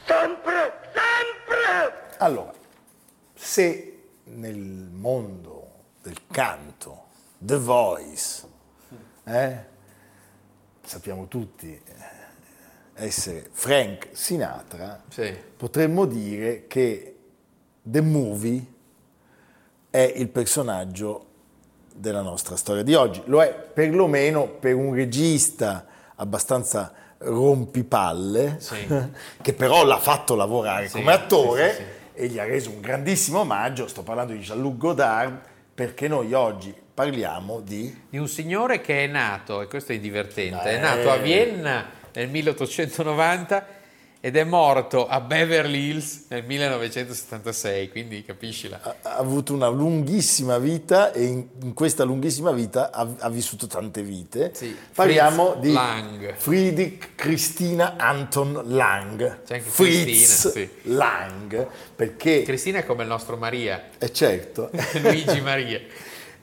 Sempre. 0.06 0.92
Sempre. 0.94 2.16
Allora, 2.18 2.54
se 3.34 4.10
nel 4.24 4.90
mondo 4.92 5.86
del 6.02 6.20
canto, 6.30 7.07
The 7.40 7.58
Voice, 7.58 8.48
eh, 9.26 9.58
sappiamo 10.82 11.28
tutti 11.28 11.70
eh, 11.72 11.82
essere 12.96 13.48
Frank 13.52 14.08
Sinatra, 14.12 15.04
Sì. 15.10 15.36
potremmo 15.56 16.06
dire 16.06 16.66
che 16.68 17.16
The 17.84 18.02
Movie 18.02 18.66
è 19.90 20.14
il 20.16 20.30
personaggio 20.30 21.26
della 21.94 22.22
nostra 22.22 22.56
storia 22.56 22.84
di 22.84 22.94
oggi. 22.96 23.22
Lo 23.26 23.42
è 23.42 23.54
perlomeno 23.54 24.48
per 24.48 24.74
un 24.76 24.94
regista 24.94 25.86
abbastanza 26.16 26.92
rompipalle, 27.20 28.58
Sì. 28.60 28.88
che 29.42 29.54
però 29.54 29.86
l'ha 29.86 30.00
fatto 30.00 30.34
lavorare 30.36 30.88
Sì, 30.88 30.98
come 30.98 31.14
attore 31.14 31.96
e 32.14 32.28
gli 32.28 32.40
ha 32.40 32.46
reso 32.46 32.72
un 32.72 32.82
grandissimo 32.82 33.40
omaggio. 33.42 33.88
Sto 33.88 34.02
parlando 34.02 34.34
di 34.34 34.40
Jean-Luc 34.40 34.78
Godard, 34.78 35.40
perché 35.76 36.08
noi 36.08 36.34
oggi 36.34 36.74
parliamo 36.98 37.62
di... 37.62 37.96
Di 38.10 38.18
un 38.18 38.28
signore 38.28 38.82
che 38.82 39.04
è 39.04 39.08
nato, 39.08 39.62
e 39.62 39.68
questo 39.68 39.92
è 39.92 40.00
divertente, 40.00 40.64
Eh. 40.64 40.78
è 40.78 40.80
nato 40.80 41.12
a 41.12 41.18
Vienna 41.18 41.86
nel 42.12 42.28
1890 42.28 43.68
ed 44.20 44.36
è 44.36 44.44
morto 44.44 45.08
a 45.08 45.22
Beverly 45.22 45.90
Hills 45.90 46.26
nel 46.30 46.44
1976, 46.44 47.92
quindi 47.92 48.26
capisci 48.26 48.68
la... 48.68 48.80
ha 48.82 48.96
ha 49.04 49.18
avuto 49.18 49.54
una 49.54 49.68
lunghissima 49.68 50.58
vita 50.58 51.12
e 51.14 51.24
in, 51.26 51.46
in 51.62 51.76
questa 51.76 52.04
lunghissima 52.04 52.50
vita 52.52 52.90
ha, 52.92 53.08
ha 53.20 53.30
vissuto 53.30 53.68
tante 53.68 54.02
vite. 54.02 54.50
Sì, 54.56 54.76
Parliamo 54.96 55.52
Fritz 55.52 55.62
di 55.62 55.74
Lang. 55.74 56.34
Friedrich 56.36 57.10
Christina 57.14 57.94
Anton 57.98 58.64
Lang. 58.70 59.44
C'è 59.46 59.58
anche 59.58 59.70
Fritz 59.70 60.04
Cristina, 60.04 60.52
sì. 60.52 60.70
Lang, 60.94 61.68
perché 61.96 62.42
Cristina 62.42 62.80
è 62.80 62.86
come 62.88 63.04
il 63.04 63.10
nostro 63.10 63.38
Maria, 63.38 63.90
è 64.00 64.10
certo, 64.10 64.72
Luigi 65.00 65.42
Maria. 65.42 65.80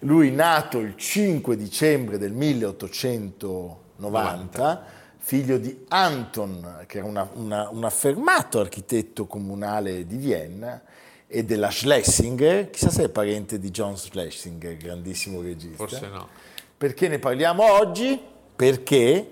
Lui 0.04 0.30
nato 0.30 0.78
il 0.78 0.94
5 0.96 1.56
dicembre 1.56 2.18
del 2.18 2.32
1890, 2.32 4.84
figlio 5.18 5.58
di 5.58 5.84
Anton, 5.88 6.84
che 6.86 6.98
era 6.98 7.06
una- 7.06 7.28
una- 7.34 7.68
un 7.70 7.84
affermato 7.84 8.60
architetto 8.60 9.26
comunale 9.26 10.06
di 10.06 10.16
Vienna, 10.16 10.82
e 11.26 11.42
della 11.44 11.70
Schlesinger, 11.70 12.68
chissà 12.70 12.90
se 12.90 13.04
è 13.04 13.08
parente 13.08 13.58
di 13.58 13.70
John 13.70 13.96
Schlesinger, 13.96 14.76
grandissimo 14.76 15.40
regista. 15.40 15.76
Forse 15.76 16.08
no. 16.08 16.28
Perché 16.76 17.08
ne 17.08 17.18
parliamo 17.18 17.72
oggi? 17.72 18.20
Perché 18.54 19.26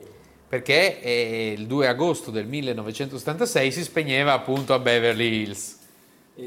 Perché 0.49 1.01
eh, 1.01 1.55
il 1.57 1.67
2 1.67 1.87
agosto 1.87 2.31
del 2.31 2.47
1976 2.47 3.73
si 3.73 3.83
spegneva 3.83 4.33
appunto 4.35 4.75
a 4.75 4.79
Beverly 4.79 5.43
Hills, 5.43 5.79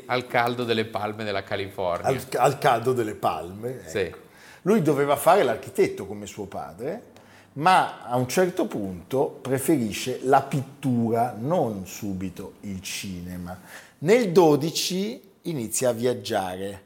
al 0.07 0.27
caldo 0.27 0.63
delle 0.63 0.85
palme 0.85 1.23
della 1.23 1.43
California. 1.43 2.07
al, 2.07 2.21
al 2.37 2.57
caldo 2.57 2.93
delle 2.93 3.15
palme, 3.15 3.81
Sì. 3.85 3.99
ecco. 3.99 4.17
lui 4.63 4.81
doveva 4.81 5.15
fare 5.15 5.43
l'architetto 5.43 6.05
come 6.05 6.25
suo 6.25 6.45
padre, 6.45 7.13
ma 7.53 8.03
a 8.03 8.15
un 8.17 8.27
certo 8.27 8.65
punto 8.65 9.27
preferisce 9.41 10.19
la 10.23 10.41
pittura, 10.41 11.35
non 11.37 11.85
subito 11.87 12.55
il 12.61 12.81
cinema. 12.81 13.57
Nel 13.99 14.31
12 14.31 15.31
inizia 15.43 15.89
a 15.89 15.93
viaggiare. 15.93 16.83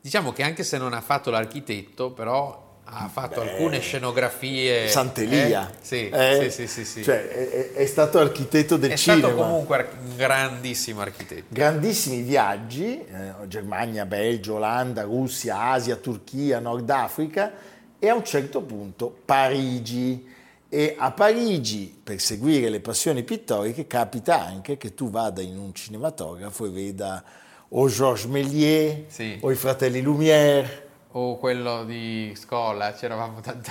Diciamo 0.00 0.32
che 0.32 0.42
anche 0.42 0.62
se 0.64 0.76
non 0.78 0.92
ha 0.92 1.00
fatto 1.00 1.30
l'architetto, 1.30 2.12
però 2.12 2.63
ha 2.86 3.08
fatto 3.08 3.40
alcune 3.40 3.80
scenografie. 3.80 4.88
Santelia. 4.88 5.68
Eh? 5.70 5.74
Sì, 5.80 6.08
Eh? 6.08 6.38
sì, 6.42 6.50
sì, 6.50 6.66
sì, 6.66 6.84
sì. 6.84 7.02
Cioè, 7.02 7.28
è, 7.28 7.48
è- 7.50 7.72
è 7.72 7.86
stato 7.86 8.18
architetto 8.18 8.76
del 8.76 8.90
è 8.90 8.96
cinema. 8.96 9.28
stato 9.28 9.34
comunque 9.42 9.88
un 10.06 10.16
grandissimo 10.16 11.00
architetto. 11.00 11.44
grandissimi 11.48 12.20
viaggi, 12.22 12.98
eh, 13.04 13.32
Germania, 13.48 14.04
Belgio, 14.06 14.54
Olanda, 14.54 15.02
Russia, 15.02 15.58
Asia, 15.70 15.96
Turchia, 15.96 16.58
Nord 16.60 16.88
Africa 16.90 17.52
e 17.98 18.08
a 18.08 18.14
un 18.14 18.24
certo 18.24 18.60
punto 18.62 19.16
Parigi. 19.24 20.32
E 20.68 20.96
a 20.98 21.10
Parigi, 21.12 21.96
per 22.02 22.20
seguire 22.20 22.68
le 22.68 22.80
passioni 22.80 23.22
pittoriche, 23.22 23.86
capita 23.86 24.44
anche 24.44 24.76
che 24.76 24.92
tu 24.94 25.08
vada 25.08 25.40
in 25.40 25.56
un 25.56 25.72
cinematografo 25.72 26.66
e 26.66 26.70
veda 26.70 27.22
o 27.68 27.88
Georges 27.88 28.24
Méliès 28.26 29.04
Sì. 29.06 29.38
o 29.40 29.50
i 29.52 29.54
fratelli 29.54 30.02
Lumière. 30.02 30.82
O 31.16 31.38
quello 31.38 31.84
di 31.84 32.34
Scola, 32.36 32.92
c'eravamo 32.92 33.40
tanto, 33.40 33.70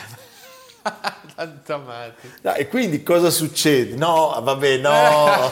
tanto 1.36 1.74
amati. 1.74 2.32
No, 2.42 2.54
e 2.54 2.70
quindi 2.70 3.04
cosa 3.04 3.30
succede? 3.30 3.96
No, 3.96 4.40
vabbè, 4.42 4.78
no. 4.78 5.52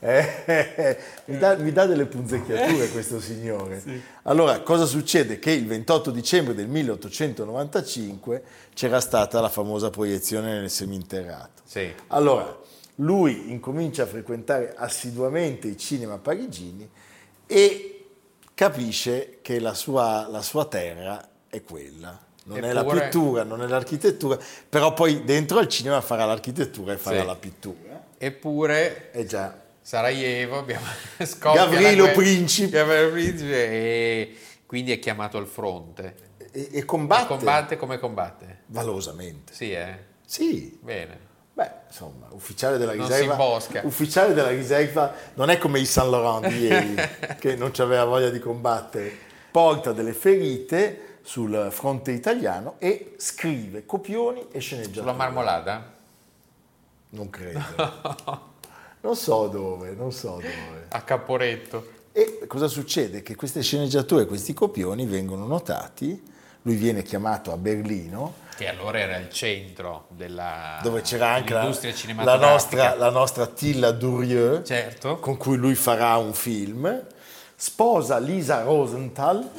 Eh, 0.00 0.42
eh, 0.46 0.98
mi, 1.26 1.38
dà, 1.38 1.54
mi 1.56 1.70
dà 1.70 1.86
delle 1.86 2.06
punzecchiature 2.06 2.88
questo 2.90 3.20
signore. 3.20 3.82
Allora, 4.22 4.60
cosa 4.62 4.84
succede? 4.84 5.38
Che 5.38 5.52
il 5.52 5.66
28 5.68 6.10
dicembre 6.10 6.54
del 6.54 6.66
1895 6.66 8.42
c'era 8.74 9.00
stata 9.00 9.40
la 9.40 9.48
famosa 9.48 9.90
proiezione 9.90 10.58
nel 10.58 10.70
seminterrato. 10.70 11.62
Sì. 11.64 11.88
Allora, 12.08 12.52
lui 12.96 13.52
incomincia 13.52 14.02
a 14.02 14.06
frequentare 14.06 14.74
assiduamente 14.76 15.68
i 15.68 15.76
cinema 15.76 16.18
parigini 16.18 16.88
e 17.46 17.95
capisce 18.56 19.40
che 19.42 19.60
la 19.60 19.74
sua, 19.74 20.26
la 20.30 20.40
sua 20.40 20.64
terra 20.64 21.28
è 21.46 21.62
quella. 21.62 22.18
Non 22.44 22.64
è 22.64 22.72
la 22.72 22.80
Eppure- 22.80 23.02
pittura, 23.02 23.42
non 23.42 23.60
è 23.62 23.66
l'architettura, 23.66 24.38
però 24.68 24.94
poi 24.94 25.24
dentro 25.24 25.58
al 25.58 25.68
cinema 25.68 26.00
farà 26.00 26.24
l'architettura 26.24 26.94
e 26.94 26.96
farà 26.96 27.20
Sì. 27.20 27.26
la 27.26 27.34
pittura. 27.36 28.04
Eppure 28.16 29.10
Eh 29.12 29.26
già, 29.26 29.54
Sarajevo 29.82 30.58
abbiamo 30.58 30.86
scoppia 31.22 31.66
Gavrilo 31.66 32.10
Principe. 32.12 32.70
Gavrilo 32.70 33.10
Principe 33.10 33.66
e 33.68 34.36
quindi 34.64 34.92
è 34.92 34.98
chiamato 34.98 35.36
al 35.36 35.46
fronte. 35.46 36.14
e, 36.50 36.68
e 36.72 36.84
combatte, 36.86 37.26
Combatte 37.26 37.76
come 37.76 37.98
combatte? 37.98 38.60
valosamente. 38.68 39.52
Sì, 39.52 39.72
eh? 39.72 39.98
Sì, 40.24 40.78
Bene. 40.80 41.25
Beh, 41.56 41.70
insomma, 41.86 42.26
ufficiale 42.32 42.76
della 42.76 42.92
riserva. 42.92 43.42
Ufficiale 43.82 44.34
della 44.34 44.50
riserva 44.50 45.14
non 45.34 45.48
è 45.48 45.56
come 45.56 45.80
il 45.80 45.86
Saint 45.86 46.10
Laurent 46.10 46.52
di 46.52 46.58
ieri, 46.58 46.94
che 47.40 47.56
non 47.56 47.72
aveva 47.78 48.04
voglia 48.04 48.28
di 48.28 48.38
combattere. 48.38 49.24
Porta 49.50 49.92
delle 49.92 50.12
ferite 50.12 51.20
sul 51.22 51.68
fronte 51.70 52.12
italiano 52.12 52.74
e 52.76 53.14
scrive 53.16 53.86
copioni 53.86 54.48
e 54.52 54.58
sceneggiature. 54.60 55.00
Sulla 55.00 55.12
marmolada? 55.14 55.92
Non 57.10 57.30
credo. 57.30 58.54
Non 58.98 59.14
so 59.14 59.46
dove, 59.46 59.92
non 59.92 60.10
so 60.10 60.30
dove. 60.30 60.86
A 60.88 61.00
Caporetto. 61.02 61.92
E 62.10 62.40
cosa 62.48 62.66
succede? 62.66 63.22
Che 63.22 63.36
queste 63.36 63.62
sceneggiature, 63.62 64.26
questi 64.26 64.52
copioni 64.52 65.06
vengono 65.06 65.46
notati, 65.46 66.20
lui 66.62 66.74
viene 66.74 67.04
chiamato 67.04 67.52
a 67.52 67.56
Berlino, 67.56 68.34
Che 68.56 68.68
allora 68.68 68.98
era 68.98 69.16
il 69.16 69.28
centro 69.30 70.06
della 70.08 70.78
dove 70.82 71.02
c'era 71.02 71.28
anche 71.34 71.52
la, 71.52 71.70
la 72.24 72.36
nostra, 72.36 72.94
la 72.94 73.10
nostra 73.10 73.46
Tilla 73.46 73.90
Durieux, 73.90 74.66
Certo. 74.66 75.18
con 75.18 75.36
cui 75.36 75.56
lui 75.56 75.74
farà 75.74 76.16
un 76.16 76.32
film, 76.32 77.04
sposa 77.54 78.18
Lisa 78.18 78.62
Rosenthal 78.62 79.50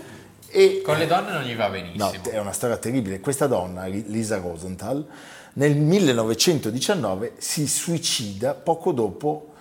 e... 0.47 0.81
Con 0.83 0.97
le 0.97 1.05
donne 1.05 1.31
non 1.31 1.43
gli 1.43 1.55
va 1.55 1.65
No, 1.65 1.71
benissimo. 1.71 2.29
è 2.31 2.39
una 2.39 2.53
storia 2.53 2.77
terribile. 2.77 3.19
Questa 3.19 3.45
donna, 3.47 3.85
Lisa 3.85 4.37
Rosenthal, 4.37 5.05
nel 5.53 5.75
1919 5.75 7.33
si 7.37 7.67
suicida 7.67 8.53
poco 8.55 8.91
dopo 8.91 9.53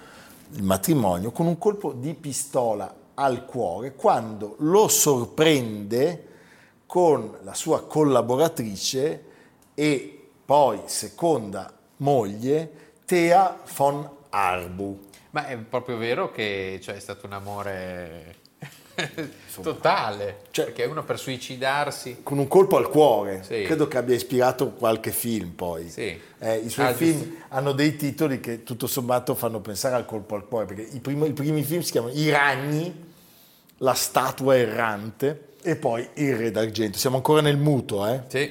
il 0.53 0.63
matrimonio 0.63 1.31
con 1.33 1.47
un 1.47 1.59
colpo 1.59 1.93
di 1.93 2.15
pistola 2.15 2.95
al 3.15 3.45
cuore 3.45 3.95
quando 3.95 4.57
lo 4.61 4.89
sorprende 4.89 6.26
con 6.87 7.37
la 7.43 7.55
sua 7.55 7.85
collaboratrice 7.87 9.25
e 9.75 10.29
poi 10.45 10.81
seconda 10.87 11.73
moglie 11.99 12.71
Thea 13.05 13.61
von 13.77 14.09
Arbu. 14.31 15.05
Ma 15.31 15.47
è 15.49 15.57
proprio 15.57 15.97
vero 15.97 16.31
che 16.31 16.79
cioè, 16.83 16.95
è 16.95 17.01
stato 17.01 17.27
un 17.27 17.33
amore 17.33 18.37
totale. 19.61 20.43
Cioè- 20.51 20.67
perché 20.67 20.85
uno 20.85 21.05
per 21.05 21.19
suicidarsi. 21.19 22.21
con 22.23 22.39
un 22.39 22.49
colpo 22.49 22.77
al 22.77 22.89
cuore. 22.89 23.43
Sì. 23.43 23.63
Credo 23.65 23.87
che 23.89 23.99
abbia 23.99 24.15
ispirato 24.15 24.71
qualche 24.71 25.11
film 25.11 25.51
poi. 25.51 25.89
Sì. 25.91 26.19
Eh, 26.39 26.57
I 26.57 26.69
suoi 26.71 26.87
Ah, 26.87 26.95
film 26.95 27.19
giusto. 27.23 27.45
hanno 27.49 27.73
dei 27.73 27.97
titoli 27.97 28.41
che 28.41 28.63
tutto 28.63 28.87
sommato 28.87 29.35
fanno 29.35 29.61
pensare 29.61 29.95
al 29.97 30.07
colpo 30.07 30.35
al 30.37 30.47
cuore, 30.47 30.67
perché 30.67 30.83
i, 30.83 31.01
primi- 31.01 31.29
i 31.29 31.33
primi 31.33 31.63
film 31.63 31.81
si 31.83 31.91
chiamano 31.93 32.15
I 32.15 32.31
ragni, 32.31 33.05
La 33.79 33.93
statua 33.95 34.57
errante 34.57 35.55
e 35.67 35.75
poi 35.75 36.09
Il 36.15 36.37
re 36.37 36.53
d'argento. 36.53 36.97
Siamo 36.97 37.17
ancora 37.17 37.41
nel 37.41 37.57
muto, 37.57 38.07
eh? 38.07 38.23
Sì. 38.29 38.49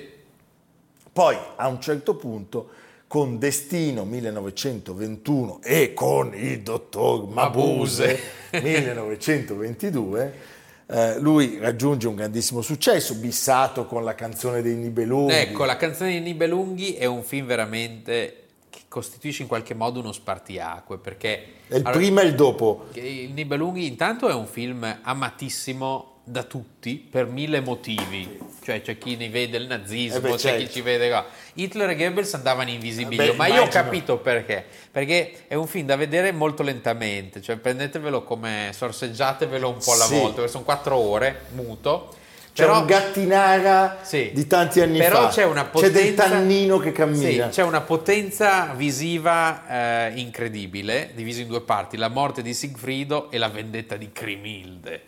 Poi 1.13 1.37
a 1.55 1.65
un 1.69 1.79
certo 1.79 2.15
punto 2.15 2.71
con 3.07 3.39
Destino 3.39 4.03
1921 4.03 5.61
e 5.63 5.93
con 5.93 6.35
il 6.35 6.59
dottor 6.59 7.25
Mabuse 7.27 8.19
1922 8.51 10.53
Eh, 10.87 11.19
lui 11.19 11.57
raggiunge 11.57 12.07
un 12.07 12.13
grandissimo 12.13 12.61
successo, 12.61 13.15
bissato 13.15 13.87
con 13.87 14.03
la 14.03 14.13
canzone 14.13 14.61
dei 14.61 14.75
Nibelunghi. 14.75 15.33
Ecco, 15.33 15.65
la 15.65 15.77
canzone 15.77 16.11
dei 16.11 16.21
Nibelunghi 16.21 16.93
è 16.93 17.05
un 17.05 17.23
film 17.23 17.47
veramente 17.47 18.43
che 18.69 18.81
costituisce 18.87 19.41
in 19.41 19.47
qualche 19.47 19.73
modo 19.73 19.99
uno 19.99 20.11
spartiacque, 20.11 20.99
perché... 20.99 21.43
È 21.67 21.77
il 21.77 21.79
allora, 21.85 21.91
prima 21.91 22.21
e 22.21 22.25
il 22.25 22.35
dopo. 22.35 22.85
Il 22.93 23.31
Nibelunghi 23.31 23.87
intanto 23.87 24.29
è 24.29 24.33
un 24.35 24.45
film 24.45 24.99
amatissimo 25.01 26.14
da 26.27 26.41
tutti 26.43 26.95
per 27.09 27.27
mille 27.27 27.59
motivi, 27.61 28.39
cioè 28.63 28.81
c'è 28.81 28.97
chi 28.97 29.15
ne 29.15 29.29
vede 29.29 29.57
il 29.57 29.67
nazismo, 29.67 30.17
Eh 30.17 30.21
beh, 30.21 30.29
c'è 30.31 30.37
certo. 30.37 30.63
chi 30.65 30.71
ci 30.71 30.81
vede 30.81 31.07
qua. 31.09 31.23
Hitler 31.53 31.91
e 31.91 31.95
Goebbels 31.95 32.33
andavano 32.33 32.71
in 32.71 32.79
visibilio, 32.79 33.23
Eh 33.23 33.29
beh, 33.29 33.35
ma 33.35 33.45
io 33.45 33.53
ho 33.53 33.57
immagino. 33.61 33.83
capito 33.83 34.17
perché, 34.17 34.65
perché 34.91 35.43
è 35.47 35.53
un 35.53 35.67
film 35.67 35.85
da 35.85 35.95
vedere 35.95 36.31
molto 36.31 36.63
lentamente, 36.63 37.41
cioè 37.43 37.57
prendetevelo 37.57 38.23
come, 38.23 38.71
sorseggiatevelo 38.73 39.69
un 39.69 39.77
po' 39.83 39.93
alla 39.93 40.05
Sì. 40.05 40.15
volta, 40.19 40.35
perché 40.37 40.49
sono 40.51 40.63
quattro 40.63 40.95
ore, 40.97 41.41
muto. 41.51 42.15
C'è 42.55 42.63
però- 42.63 42.79
un 42.79 42.85
gattinara 42.85 43.99
Sì. 44.01 44.31
di 44.33 44.47
tanti 44.47 44.79
anni 44.81 44.97
Però 44.97 45.23
fa. 45.23 45.27
c'è 45.27 45.43
una 45.43 45.63
C'è 45.65 45.69
potenza 45.69 46.01
del 46.01 46.13
tannino 46.15 46.77
che 46.79 46.91
cammina. 46.91 47.45
Sì, 47.47 47.51
c'è 47.51 47.63
una 47.63 47.81
potenza 47.81 48.73
visiva 48.75 49.67
eh, 50.09 50.11
incredibile, 50.15 51.11
divisa 51.13 51.41
in 51.41 51.47
due 51.47 51.61
parti, 51.61 51.97
la 51.97 52.07
morte 52.07 52.41
di 52.41 52.53
Sigfrido 52.53 53.29
e 53.29 53.37
la 53.37 53.49
vendetta 53.49 53.95
di 53.97 54.09
Crimilde. 54.11 55.01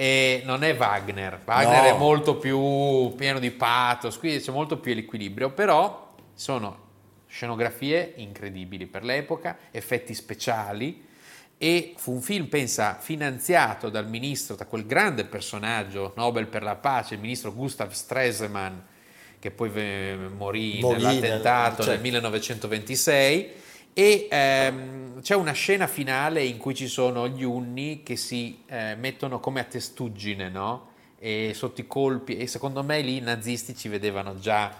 E 0.00 0.40
non 0.46 0.64
è 0.64 0.74
Wagner, 0.78 1.42
Wagner 1.44 1.82
No. 1.82 1.94
è 1.94 1.98
molto 1.98 2.36
più 2.36 3.14
pieno 3.16 3.38
di 3.38 3.50
pathos, 3.50 4.16
qui 4.18 4.40
c'è 4.40 4.50
molto 4.50 4.78
più 4.78 4.94
l'equilibrio, 4.94 5.50
però 5.50 6.14
sono 6.32 6.88
scenografie 7.26 8.14
incredibili 8.16 8.86
per 8.86 9.04
l'epoca, 9.04 9.58
effetti 9.70 10.14
speciali 10.14 11.06
e 11.58 11.92
fu 11.98 12.12
un 12.12 12.22
film, 12.22 12.46
pensa, 12.46 12.96
finanziato 12.98 13.90
dal 13.90 14.08
ministro, 14.08 14.54
da 14.56 14.64
quel 14.64 14.86
grande 14.86 15.26
personaggio 15.26 16.14
Nobel 16.16 16.46
per 16.46 16.62
la 16.62 16.76
pace, 16.76 17.12
il 17.12 17.20
ministro 17.20 17.52
Gustav 17.52 17.90
Stresemann, 17.90 18.78
che 19.38 19.50
poi 19.50 19.68
ve- 19.68 20.16
morì, 20.34 20.78
Morì 20.80 20.94
nell'attentato 21.02 21.82
nel- 21.82 21.90
nel 21.92 22.00
1926 22.00 23.52
e 23.92 24.28
ehm, 24.30 25.20
c'è 25.20 25.34
una 25.34 25.52
scena 25.52 25.86
finale 25.86 26.42
in 26.44 26.56
cui 26.58 26.74
ci 26.74 26.86
sono 26.88 27.28
gli 27.28 27.42
unni 27.44 28.02
che 28.02 28.16
si 28.16 28.62
eh, 28.66 28.94
mettono 28.98 29.40
come 29.40 29.60
a 29.60 29.64
testuggine, 29.64 30.48
no? 30.48 30.88
E 31.22 31.52
sotto 31.54 31.82
i 31.82 31.86
colpi, 31.86 32.38
e 32.38 32.46
secondo 32.46 32.82
me 32.82 33.00
lì 33.02 33.18
i 33.18 33.20
nazisti 33.20 33.76
ci 33.76 33.88
vedevano 33.88 34.38
già 34.38 34.72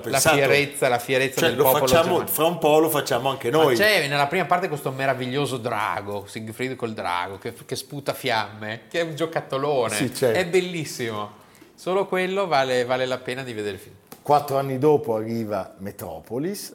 pensato- 0.00 0.08
la 0.10 0.18
fierezza, 0.18 0.88
la 0.88 0.98
fierezza 0.98 1.40
Cioè, 1.40 1.48
del 1.50 1.58
lo 1.58 1.64
popolo 1.64 1.86
facciamo, 1.86 2.26
fra 2.26 2.46
un 2.46 2.58
po' 2.58 2.78
lo 2.80 2.88
facciamo 2.90 3.28
anche 3.28 3.48
Ma 3.52 3.62
noi. 3.62 3.76
c'è 3.76 4.08
nella 4.08 4.26
prima 4.26 4.44
parte 4.44 4.66
questo 4.66 4.90
meraviglioso 4.90 5.56
drago, 5.56 6.26
Siegfried 6.26 6.74
col 6.74 6.94
drago, 6.94 7.38
che, 7.38 7.54
che 7.64 7.76
sputa 7.76 8.12
fiamme, 8.12 8.82
che 8.88 9.00
è 9.00 9.02
un 9.04 9.14
giocattolone, 9.14 9.94
Sì, 9.94 10.12
certo. 10.12 10.36
è 10.36 10.46
bellissimo. 10.46 11.30
Solo 11.76 12.06
quello 12.06 12.48
vale, 12.48 12.84
vale 12.84 13.06
la 13.06 13.18
pena 13.18 13.44
di 13.44 13.52
vedere 13.52 13.74
il 13.74 13.80
film. 13.80 13.94
Quattro 14.20 14.58
anni 14.58 14.78
dopo 14.78 15.14
arriva 15.14 15.76
Metropolis. 15.78 16.74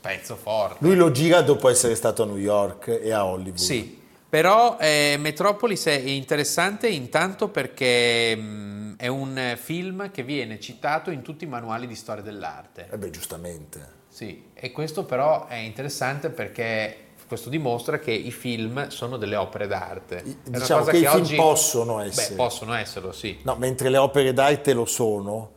Pezzo 0.00 0.36
forte. 0.36 0.84
Lui 0.84 0.94
lo 0.96 1.10
gira 1.10 1.40
dopo 1.42 1.68
essere 1.68 1.94
stato 1.94 2.22
a 2.22 2.26
New 2.26 2.36
York 2.36 3.00
e 3.02 3.10
a 3.12 3.24
Hollywood. 3.24 3.58
Sì, 3.58 4.00
però 4.28 4.76
eh, 4.78 5.16
Metropolis 5.18 5.86
è 5.86 5.92
interessante 5.92 6.88
intanto 6.88 7.48
perché 7.48 8.36
mh, 8.36 8.96
è 8.96 9.06
un 9.08 9.36
eh, 9.38 9.56
film 9.56 10.10
che 10.10 10.22
viene 10.22 10.60
citato 10.60 11.10
in 11.10 11.22
tutti 11.22 11.44
i 11.44 11.48
manuali 11.48 11.86
di 11.86 11.94
storia 11.94 12.22
dell'arte. 12.22 12.88
E 12.90 12.98
beh, 12.98 13.10
giustamente. 13.10 13.96
Sì, 14.08 14.50
e 14.54 14.70
questo 14.72 15.04
però 15.04 15.46
è 15.46 15.56
interessante 15.56 16.30
perché 16.30 17.06
questo 17.26 17.50
dimostra 17.50 17.98
che 17.98 18.10
i 18.10 18.30
film 18.30 18.88
sono 18.88 19.16
delle 19.16 19.36
opere 19.36 19.66
d'arte. 19.66 20.22
Diciamo 20.44 20.80
cosa 20.80 20.90
che 20.90 20.98
i 20.98 21.06
film 21.06 21.22
oggi- 21.22 21.36
possono 21.36 22.00
essere. 22.00 22.28
Beh, 22.30 22.34
possono 22.34 22.72
esserlo, 22.74 23.12
sì. 23.12 23.38
No, 23.42 23.56
mentre 23.56 23.90
le 23.90 23.98
opere 23.98 24.32
d'arte 24.32 24.72
lo 24.72 24.86
sono. 24.86 25.56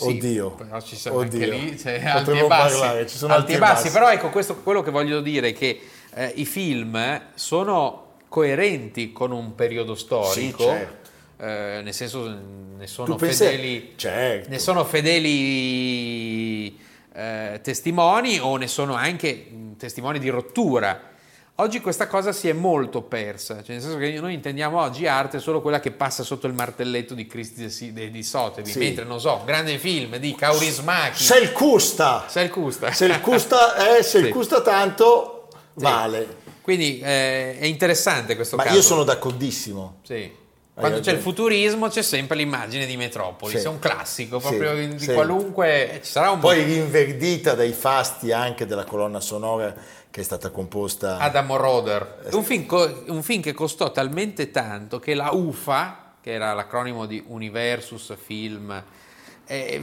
Sì, 0.00 0.06
Oddio. 0.10 0.50
però 0.52 0.80
ci 0.80 0.94
sono 0.94 1.18
anche 1.18 1.36
Oddio. 1.38 1.50
lì 1.52 1.74
c'è 1.74 1.98
Potremmo 2.12 2.14
alti 2.14 2.30
e 2.38 2.46
bassi, 2.46 2.78
parlare, 2.78 3.06
ci 3.08 3.16
sono 3.16 3.32
alti 3.32 3.42
alti 3.42 3.54
e 3.56 3.58
bassi. 3.58 3.82
bassi. 3.82 3.90
però 3.98 4.10
ecco 4.12 4.30
questo 4.30 4.54
quello 4.58 4.80
che 4.82 4.92
voglio 4.92 5.20
dire 5.20 5.48
è 5.48 5.52
che 5.52 5.80
eh, 6.14 6.32
i 6.36 6.44
film 6.46 7.20
sono 7.34 8.12
coerenti 8.28 9.12
con 9.12 9.32
un 9.32 9.56
periodo 9.56 9.96
storico 9.96 10.62
Sì, 10.62 10.68
certo. 10.68 11.08
eh, 11.42 11.80
nel 11.82 11.92
senso 11.94 12.28
ne 12.76 12.86
sono 12.86 13.16
pensi- 13.16 13.44
fedeli 13.44 13.92
Certo. 13.96 14.48
ne 14.50 14.58
sono 14.60 14.84
fedeli 14.84 16.78
eh, 17.14 17.58
testimoni 17.62 18.38
o 18.38 18.56
ne 18.56 18.68
sono 18.68 18.94
anche 18.94 19.46
mh, 19.50 19.76
testimoni 19.78 20.18
di 20.20 20.28
rottura. 20.28 21.00
Oggi 21.60 21.80
questa 21.80 22.06
cosa 22.06 22.30
si 22.30 22.48
è 22.48 22.52
molto 22.52 23.02
persa, 23.02 23.56
cioè 23.64 23.74
nel 23.74 23.80
senso 23.82 23.96
che 23.98 24.12
noi 24.20 24.32
intendiamo 24.34 24.80
oggi 24.80 25.08
arte 25.08 25.40
solo 25.40 25.60
quella 25.60 25.80
che 25.80 25.90
passa 25.90 26.22
sotto 26.22 26.46
il 26.46 26.52
martelletto 26.52 27.14
di 27.14 27.26
Cristi 27.26 27.92
di 28.12 28.22
Sotheby's, 28.22 28.70
Sì. 28.74 28.78
mentre 28.78 29.02
non 29.04 29.18
so, 29.18 29.34
un 29.40 29.44
grande 29.44 29.76
film 29.78 30.18
di 30.18 30.36
Kaurismäki, 30.36 31.20
Se 31.20 31.36
il 31.38 31.50
custa, 31.50 32.26
se 32.28 32.42
il 32.42 32.50
Custa. 32.50 32.92
se 32.92 33.06
il 33.06 33.20
custa, 33.20 33.96
eh, 33.98 34.02
se 34.06 34.18
il 34.18 34.26
Sì. 34.26 34.30
custa 34.30 34.60
tanto, 34.60 35.48
Sì. 35.76 35.82
vale. 35.82 36.36
Quindi 36.62 37.00
eh, 37.00 37.58
è 37.58 37.64
interessante 37.64 38.36
questo 38.36 38.54
Ma 38.54 38.62
caso. 38.62 38.76
io 38.76 38.82
sono 38.82 39.02
d'accordissimo. 39.02 39.96
Sì. 40.04 40.46
Quando 40.78 41.00
c'è 41.00 41.10
il 41.10 41.18
futurismo 41.18 41.88
c'è 41.88 42.02
sempre 42.02 42.36
l'immagine 42.36 42.86
di 42.86 42.96
Metropolis, 42.96 43.58
Sì. 43.58 43.66
è 43.66 43.68
un 43.68 43.80
classico 43.80 44.38
Sì, 44.38 44.54
proprio 44.54 44.86
di 44.94 44.96
sì. 45.00 45.12
qualunque... 45.12 45.90
eh, 45.94 46.02
Ci 46.04 46.10
sarà 46.12 46.30
un 46.30 46.38
Poi 46.38 46.62
rinverdita 46.62 47.54
dai 47.54 47.72
fasti 47.72 48.30
anche 48.30 48.64
della 48.64 48.84
colonna 48.84 49.18
sonora 49.18 49.74
che 50.18 50.24
è 50.24 50.24
stata 50.24 50.50
composta. 50.50 51.18
Adam 51.18 51.56
Roder. 51.56 52.28
Un 52.32 52.42
film, 52.42 52.66
co- 52.66 53.04
un 53.06 53.22
film 53.22 53.40
che 53.40 53.52
costò 53.52 53.92
talmente 53.92 54.50
tanto 54.50 54.98
che 54.98 55.14
la 55.14 55.30
UFA, 55.32 56.14
che 56.20 56.32
era 56.32 56.52
l'acronimo 56.54 57.06
di 57.06 57.22
Universus 57.24 58.16
Film, 58.20 58.82
eh, 59.46 59.80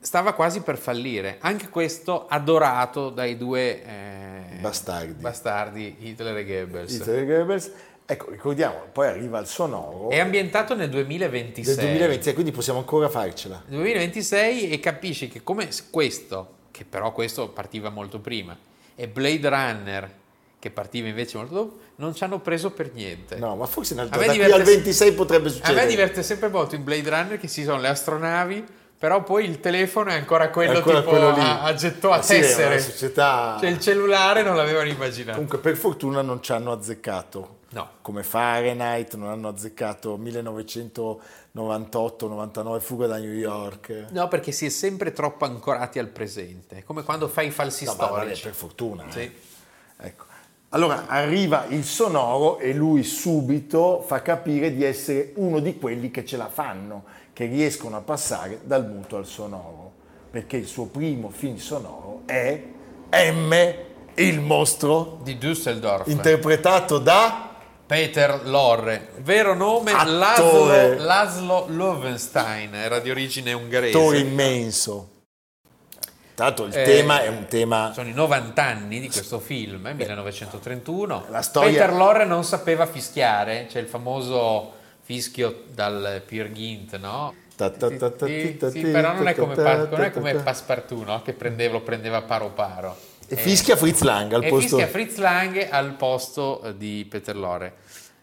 stava 0.00 0.32
quasi 0.32 0.62
per 0.62 0.78
fallire. 0.78 1.36
Anche 1.40 1.68
questo 1.68 2.26
adorato 2.26 3.10
dai 3.10 3.36
due 3.36 3.84
eh, 3.84 4.56
Bastardi. 4.60 5.20
bastardi, 5.20 5.96
Hitler 6.00 6.38
e 6.38 6.44
Goebbels. 6.46 6.94
Hitler 6.94 7.18
e 7.18 7.26
Goebbels. 7.26 7.70
Ecco, 8.06 8.30
ricordiamo, 8.30 8.82
poi 8.92 9.06
arriva 9.06 9.38
il 9.38 9.46
sonoro 9.46 10.10
È 10.10 10.18
ambientato 10.18 10.74
nel 10.74 10.90
del 10.90 11.04
2026. 11.06 11.74
2020, 11.74 12.32
quindi 12.34 12.52
possiamo 12.52 12.78
ancora 12.78 13.08
farcela. 13.08 13.62
Nel 13.66 13.78
2026 13.80 14.70
e 14.70 14.80
capisci 14.80 15.28
che 15.28 15.42
come 15.42 15.68
questo, 15.90 16.54
che 16.70 16.84
però 16.84 17.12
questo 17.12 17.48
partiva 17.48 17.88
molto 17.88 18.18
prima, 18.18 18.54
e 18.94 19.08
Blade 19.08 19.48
Runner, 19.48 20.10
che 20.58 20.70
partiva 20.70 21.08
invece 21.08 21.36
molto 21.36 21.54
dopo, 21.54 21.78
non 21.96 22.14
ci 22.14 22.24
hanno 22.24 22.40
preso 22.40 22.70
per 22.70 22.92
niente. 22.92 23.36
No, 23.36 23.54
ma 23.56 23.66
forse 23.66 23.92
in 23.94 24.00
realtà 24.00 24.16
A 24.18 24.26
da 24.26 24.32
qui 24.32 24.42
al 24.44 24.62
26 24.62 25.12
potrebbe 25.12 25.48
A 25.48 25.52
succedere. 25.52 25.82
me 25.82 25.86
diverte 25.88 26.22
sempre 26.22 26.48
molto 26.48 26.74
in 26.74 26.84
Blade 26.84 27.08
Runner 27.10 27.38
che 27.38 27.48
ci 27.48 27.64
sono 27.64 27.78
le 27.80 27.88
astronavi, 27.88 28.64
però 28.98 29.22
poi 29.22 29.44
il 29.44 29.60
telefono 29.60 30.10
è 30.10 30.14
ancora 30.14 30.48
quello 30.48 30.78
Ancora 30.78 30.98
tipo 31.00 31.10
quello 31.10 31.32
lì. 31.32 31.40
a, 31.40 31.62
a 31.62 31.74
getto 31.74 32.10
a 32.10 32.18
Eh 32.18 32.22
sì, 32.22 32.34
è 32.36 32.40
tessere. 32.40 32.80
società- 32.80 33.56
Cioè 33.60 33.68
il 33.68 33.78
cellulare 33.80 34.42
non 34.42 34.56
l'avevano 34.56 34.88
immaginato. 34.88 35.32
Comunque 35.32 35.58
per 35.58 35.76
fortuna 35.76 36.22
non 36.22 36.42
ci 36.42 36.52
hanno 36.52 36.72
azzeccato. 36.72 37.58
No. 37.70 37.88
Come 38.02 38.22
Fahrenheit, 38.22 39.14
non 39.16 39.28
hanno 39.30 39.48
azzeccato 39.48 40.16
1998-99 41.54 42.80
fuga 42.80 43.06
da 43.06 43.18
New 43.18 43.32
York. 43.32 44.06
No, 44.10 44.26
perché 44.28 44.50
si 44.52 44.66
è 44.66 44.68
sempre 44.68 45.12
troppo 45.12 45.44
ancorati 45.44 45.98
al 45.98 46.08
presente, 46.08 46.82
come 46.84 47.02
quando 47.04 47.28
fai 47.28 47.48
i 47.48 47.50
falsi 47.50 47.84
No, 47.84 47.92
storici. 47.92 48.42
per 48.42 48.54
fortuna. 48.54 49.04
Sì. 49.08 49.20
eh. 49.20 49.32
Ecco. 49.98 50.24
Allora 50.70 51.06
arriva 51.06 51.66
il 51.68 51.84
sonoro 51.84 52.58
e 52.58 52.72
lui 52.74 53.04
subito 53.04 54.02
fa 54.04 54.22
capire 54.22 54.74
di 54.74 54.82
essere 54.82 55.30
uno 55.36 55.60
di 55.60 55.78
quelli 55.78 56.10
che 56.10 56.24
ce 56.24 56.36
la 56.36 56.48
fanno, 56.48 57.04
che 57.32 57.46
riescono 57.46 57.96
a 57.96 58.00
passare 58.00 58.60
dal 58.64 58.84
muto 58.88 59.16
al 59.16 59.24
sonoro, 59.26 59.92
perché 60.32 60.56
il 60.56 60.66
suo 60.66 60.86
primo 60.86 61.30
film 61.30 61.56
sonoro 61.58 62.22
è 62.26 62.60
M, 63.12 63.74
il 64.14 64.40
mostro, 64.40 65.20
Di 65.22 65.36
Düsseldorf. 65.38 66.08
interpretato 66.10 66.98
da... 66.98 67.43
Peter 67.86 68.46
Lorre, 68.46 69.08
vero 69.18 69.54
nome 69.54 69.92
Attore. 69.92 70.96
Laszlo, 70.96 71.04
Laszlo 71.04 71.66
Lovenstein, 71.68 72.74
era 72.74 72.98
di 72.98 73.10
origine 73.10 73.52
ungherese. 73.52 73.96
attore 73.96 74.18
immenso. 74.18 75.08
Tanto 76.34 76.64
il 76.64 76.76
Eh, 76.76 76.82
tema 76.82 77.22
è 77.22 77.28
un 77.28 77.46
tema... 77.46 77.92
Sono 77.94 78.08
i 78.08 78.12
90 78.12 78.60
anni 78.62 78.98
di 79.00 79.08
questo 79.08 79.38
film, 79.38 79.86
eh, 79.86 79.94
1931. 79.94 81.26
La 81.28 81.42
storia- 81.42 81.70
Peter 81.70 81.92
Lorre 81.92 82.24
non 82.24 82.42
sapeva 82.42 82.86
fischiare, 82.86 83.66
c'è 83.68 83.78
il 83.78 83.86
famoso 83.86 84.72
fischio 85.02 85.64
dal 85.68 86.22
Peer 86.26 86.50
Gynt, 86.50 86.96
no? 86.98 87.34
Sì, 88.70 88.80
però 88.90 89.12
non 89.12 89.28
è 89.28 89.34
come. 90.10 90.34
Passepartout, 90.34 91.04
no? 91.06 91.22
Che 91.22 91.68
lo 91.68 91.82
prendeva 91.82 92.22
paro 92.22 92.48
paro. 92.48 92.96
E 93.26 93.36
fischia 93.36 93.76
Fritz 93.76 94.02
Lang 94.02 94.32
al 94.32 94.44
e 94.44 94.48
posto... 94.48 94.76
fischia 94.76 94.88
Fritz 94.88 95.16
Lang 95.16 95.68
al 95.70 95.94
posto 95.94 96.62
eh, 96.62 96.76
di 96.76 97.06
Peter 97.08 97.36
Lorre. 97.36 97.74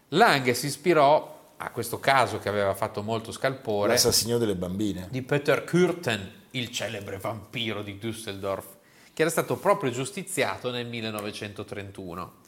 Lang 0.08 0.50
si 0.52 0.66
ispirò 0.66 1.54
a 1.56 1.70
questo 1.70 2.00
caso 2.00 2.38
che 2.38 2.48
aveva 2.48 2.74
fatto 2.74 3.02
molto 3.02 3.32
scalpore 3.32 3.92
L'assassino 3.92 4.38
delle 4.38 4.56
bambine. 4.56 5.08
di 5.10 5.22
Peter 5.22 5.64
Kürten, 5.64 6.28
il 6.52 6.70
celebre 6.70 7.18
vampiro 7.18 7.82
di 7.82 7.98
Düsseldorf, 8.00 8.64
che 9.12 9.22
era 9.22 9.30
stato 9.30 9.56
proprio 9.56 9.90
giustiziato 9.90 10.70
nel 10.70 10.86
1931. 10.86 12.40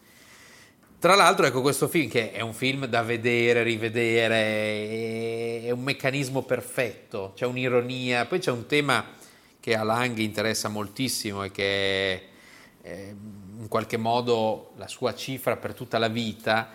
Tra 0.99 1.15
l'altro, 1.15 1.47
ecco 1.47 1.61
questo 1.61 1.87
film 1.87 2.09
che 2.09 2.33
è 2.33 2.41
un 2.41 2.55
film 2.55 2.87
da 2.87 3.03
vedere, 3.03 3.63
rivedere, 3.63 5.63
è 5.65 5.71
un 5.71 5.83
meccanismo 5.83 6.43
perfetto, 6.43 7.33
c'è 7.37 7.45
un'ironia, 7.45 8.25
poi 8.25 8.39
c'è 8.39 8.51
un 8.51 8.67
tema 8.67 9.05
che 9.61 9.75
a 9.75 9.83
Lang 9.83 10.17
interessa 10.19 10.69
moltissimo 10.69 11.45
e 11.45 11.51
che 11.51 12.15
è 12.15 12.23
in 12.87 13.67
qualche 13.69 13.97
modo 13.97 14.73
la 14.77 14.89
sua 14.89 15.15
cifra 15.15 15.57
per 15.57 15.75
tutta 15.75 15.99
la 15.99 16.09
vita, 16.09 16.71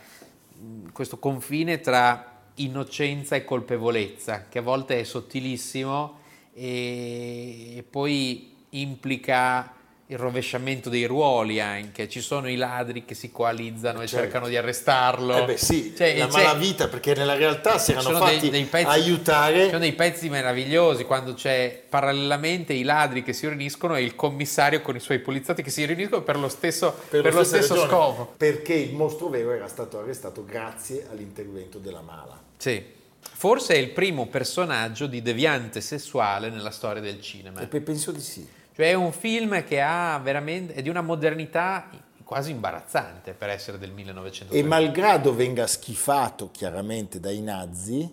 questo 0.92 1.20
confine 1.20 1.80
tra 1.80 2.42
innocenza 2.56 3.36
e 3.36 3.46
colpevolezza, 3.46 4.48
che 4.50 4.60
a 4.60 4.64
volte 4.64 5.00
è 5.00 5.04
sottilissimo 5.04 6.18
e 6.54 7.86
poi 7.90 8.56
implica 8.72 9.74
il 10.12 10.18
rovesciamento 10.18 10.90
dei 10.90 11.06
ruoli 11.06 11.62
anche, 11.62 12.10
ci 12.10 12.20
sono 12.22 12.50
i 12.50 12.56
ladri 12.56 13.06
che 13.06 13.14
si 13.14 13.32
coalizzano 13.32 14.02
e 14.02 14.08
Certo. 14.08 14.24
cercano 14.26 14.48
di 14.48 14.58
arrestarlo. 14.58 15.38
Eh 15.38 15.46
beh 15.46 15.58
sì, 15.58 15.94
Cioè, 15.96 16.18
la 16.18 16.26
c'è- 16.26 16.32
malavita, 16.32 16.88
perché 16.88 17.14
nella 17.14 17.36
realtà 17.36 17.78
si 17.78 17.92
erano 17.92 18.08
sono 18.14 18.26
dei- 18.26 18.34
fatti 18.36 18.50
dei 18.50 18.64
pezzi- 18.64 18.88
aiutare... 18.88 19.60
Ci 19.62 19.66
sono 19.68 19.78
dei 19.80 19.94
pezzi 19.94 20.30
meravigliosi 20.30 21.04
quando 21.04 21.36
c'è 21.36 21.84
parallelamente 21.88 22.74
i 22.74 22.82
ladri 22.82 23.22
che 23.22 23.34
si 23.34 23.48
riuniscono 23.48 23.96
e 23.96 24.02
il 24.02 24.16
commissario 24.16 24.82
con 24.82 24.96
i 24.96 25.00
suoi 25.00 25.20
poliziotti 25.20 25.62
che 25.62 25.70
si 25.70 25.86
riuniscono 25.86 26.24
per 26.24 26.40
lo 26.40 26.50
stesso, 26.50 26.92
per 27.10 27.24
lo 27.32 27.44
stessa 27.44 27.58
stesso 27.66 27.74
ragione, 27.76 27.90
scopo. 27.92 28.34
Perché 28.36 28.74
il 28.74 28.96
mostro 28.96 29.28
vero 29.28 29.52
era 29.52 29.68
stato 29.68 30.00
arrestato 30.00 30.44
grazie 30.44 31.06
all'intervento 31.12 31.78
della 31.78 32.02
mala. 32.02 32.42
Sì. 32.58 32.84
Forse 33.22 33.76
è 33.76 33.78
il 33.78 33.90
primo 33.90 34.26
personaggio 34.26 35.06
di 35.06 35.22
deviante 35.22 35.82
sessuale 35.82 36.50
nella 36.50 36.72
storia 36.72 37.02
del 37.02 37.22
cinema. 37.22 37.62
E 37.62 37.68
penso 37.80 38.12
di 38.12 38.22
sì. 38.22 38.58
Cioè 38.80 38.92
è 38.92 38.94
un 38.94 39.12
film 39.12 39.62
che 39.66 39.82
ha 39.82 40.18
veramente 40.24 40.74
è 40.74 40.82
di 40.82 40.88
una 40.88 41.02
modernità 41.02 41.90
quasi 42.24 42.52
imbarazzante 42.52 43.34
per 43.34 43.50
essere 43.50 43.78
del 43.78 43.92
1930. 43.92 44.56
E 44.56 44.66
malgrado 44.66 45.36
venga 45.36 45.68
schifato 45.68 46.50
chiaramente 46.50 47.20
dai 47.20 47.42
nazi, 47.42 48.10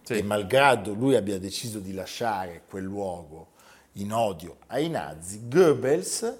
Sì. 0.00 0.14
e 0.14 0.22
malgrado 0.22 0.94
lui 0.94 1.16
abbia 1.16 1.38
deciso 1.38 1.80
di 1.80 1.92
lasciare 1.92 2.62
quel 2.66 2.84
luogo 2.84 3.48
in 3.94 4.10
odio 4.10 4.56
ai 4.68 4.88
nazi, 4.88 5.42
Goebbels 5.48 6.34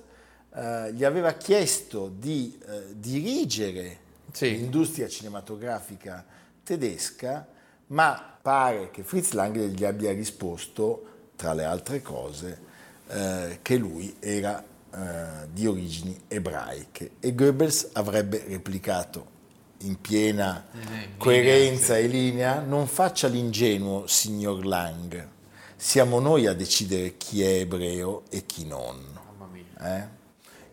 eh, 0.54 0.92
gli 0.94 1.04
aveva 1.04 1.32
chiesto 1.32 2.08
di 2.08 2.58
eh, 2.66 2.94
dirigere 2.94 3.98
Sì. 4.32 4.52
l'industria 4.52 5.06
cinematografica 5.06 6.24
tedesca, 6.64 7.46
ma 7.88 8.38
pare 8.40 8.90
che 8.90 9.02
Fritz 9.02 9.32
Lang 9.32 9.54
gli 9.66 9.84
abbia 9.84 10.12
risposto, 10.12 11.08
tra 11.36 11.52
le 11.52 11.64
altre 11.64 12.00
cose, 12.00 12.65
eh, 13.08 13.58
che 13.62 13.76
lui 13.76 14.14
era 14.18 14.62
eh, 14.62 15.48
di 15.52 15.66
origini 15.66 16.18
ebraiche 16.28 17.12
e 17.20 17.34
Goebbels 17.34 17.90
avrebbe 17.92 18.44
replicato 18.48 19.34
in 19.80 20.00
piena 20.00 20.66
linea, 20.72 21.08
coerenza 21.18 21.98
e 21.98 22.06
linea, 22.06 22.60
non 22.60 22.86
faccia 22.86 23.28
l'ingenuo 23.28 24.06
signor 24.06 24.64
Lang, 24.64 25.28
siamo 25.76 26.18
noi 26.18 26.46
a 26.46 26.54
decidere 26.54 27.16
chi 27.16 27.42
è 27.42 27.60
ebreo 27.60 28.22
e 28.30 28.46
chi 28.46 28.64
non. 28.64 28.96
Mamma 29.38 29.52
mia. 29.52 29.98
Eh? 29.98 30.15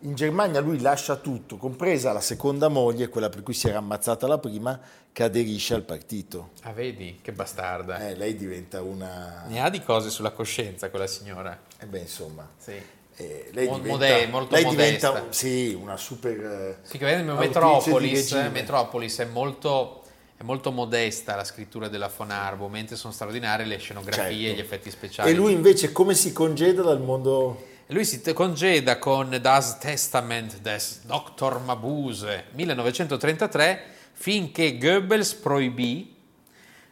In 0.03 0.15
Germania 0.15 0.59
lui 0.59 0.81
lascia 0.81 1.15
tutto, 1.15 1.55
compresa 1.55 2.11
la 2.11 2.19
seconda 2.19 2.67
moglie, 2.67 3.07
quella 3.07 3.29
per 3.29 3.41
cui 3.41 3.53
si 3.53 3.69
era 3.69 3.77
ammazzata 3.77 4.27
la 4.27 4.37
prima, 4.37 4.77
che 5.13 5.23
aderisce 5.23 5.75
al 5.75 5.83
partito. 5.83 6.49
Ah, 6.63 6.73
vedi 6.73 7.19
che 7.21 7.31
bastarda. 7.31 8.09
Eh, 8.09 8.15
lei 8.15 8.35
diventa 8.35 8.81
una... 8.81 9.45
Ne 9.47 9.61
ha 9.61 9.69
di 9.69 9.81
cose 9.81 10.09
sulla 10.09 10.31
coscienza 10.31 10.89
quella 10.89 11.07
signora. 11.07 11.57
Eh 11.79 11.85
beh, 11.85 11.99
insomma, 11.99 12.45
Sì. 12.57 12.73
eh, 13.15 13.49
lei 13.53 13.65
diventa, 13.69 13.87
mode- 13.87 14.27
molto 14.27 14.55
lei 14.55 14.63
modesta. 14.65 15.07
diventa 15.11 15.31
sì, 15.33 15.73
una 15.73 15.95
super... 15.95 16.37
eh, 16.37 16.77
Sì, 16.81 16.97
che 16.97 17.05
vedete, 17.05 17.29
autrice 17.29 17.39
di 17.39 17.47
Metropolis, 17.47 18.31
regime. 18.33 18.49
Metropolis 18.49 19.17
è 19.19 19.25
molto, 19.25 20.03
è 20.35 20.43
molto 20.43 20.71
modesta 20.71 21.35
la 21.37 21.45
scrittura 21.45 21.87
della 21.87 22.09
Fonarbo, 22.09 22.67
mentre 22.67 22.97
sono 22.97 23.13
straordinarie 23.13 23.65
le 23.65 23.77
scenografie 23.77 24.23
Certo. 24.25 24.51
e 24.51 24.53
gli 24.53 24.59
effetti 24.59 24.91
speciali. 24.91 25.29
E 25.31 25.33
lui 25.33 25.53
invece 25.53 25.93
come 25.93 26.13
si 26.13 26.33
congeda 26.33 26.81
dal 26.81 26.99
mondo... 26.99 27.71
Lui 27.87 28.05
si 28.05 28.21
congeda 28.33 28.97
con 28.97 29.37
Das 29.41 29.77
Testament 29.77 30.59
des 30.59 31.01
Dr. 31.03 31.59
Mabuse 31.59 32.45
1933 32.51 33.83
finché 34.13 34.77
Goebbels 34.77 35.33
proibì. 35.33 36.15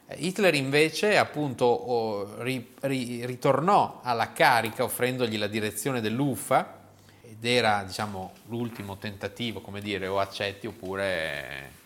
Eh, 0.05 0.15
Hitler 0.17 0.53
invece 0.53 1.17
appunto 1.17 2.35
ri- 2.39 2.73
ri- 2.81 3.25
ritornò 3.25 4.01
alla 4.03 4.33
carica 4.33 4.83
offrendogli 4.83 5.37
la 5.37 5.47
direzione 5.47 6.01
dell'UFA 6.01 6.79
ed 7.21 7.45
era 7.45 7.83
diciamo 7.83 8.33
l'ultimo 8.47 8.97
tentativo, 8.97 9.61
come 9.61 9.79
dire, 9.79 10.07
o 10.07 10.19
accetti 10.19 10.67
oppure... 10.67 11.79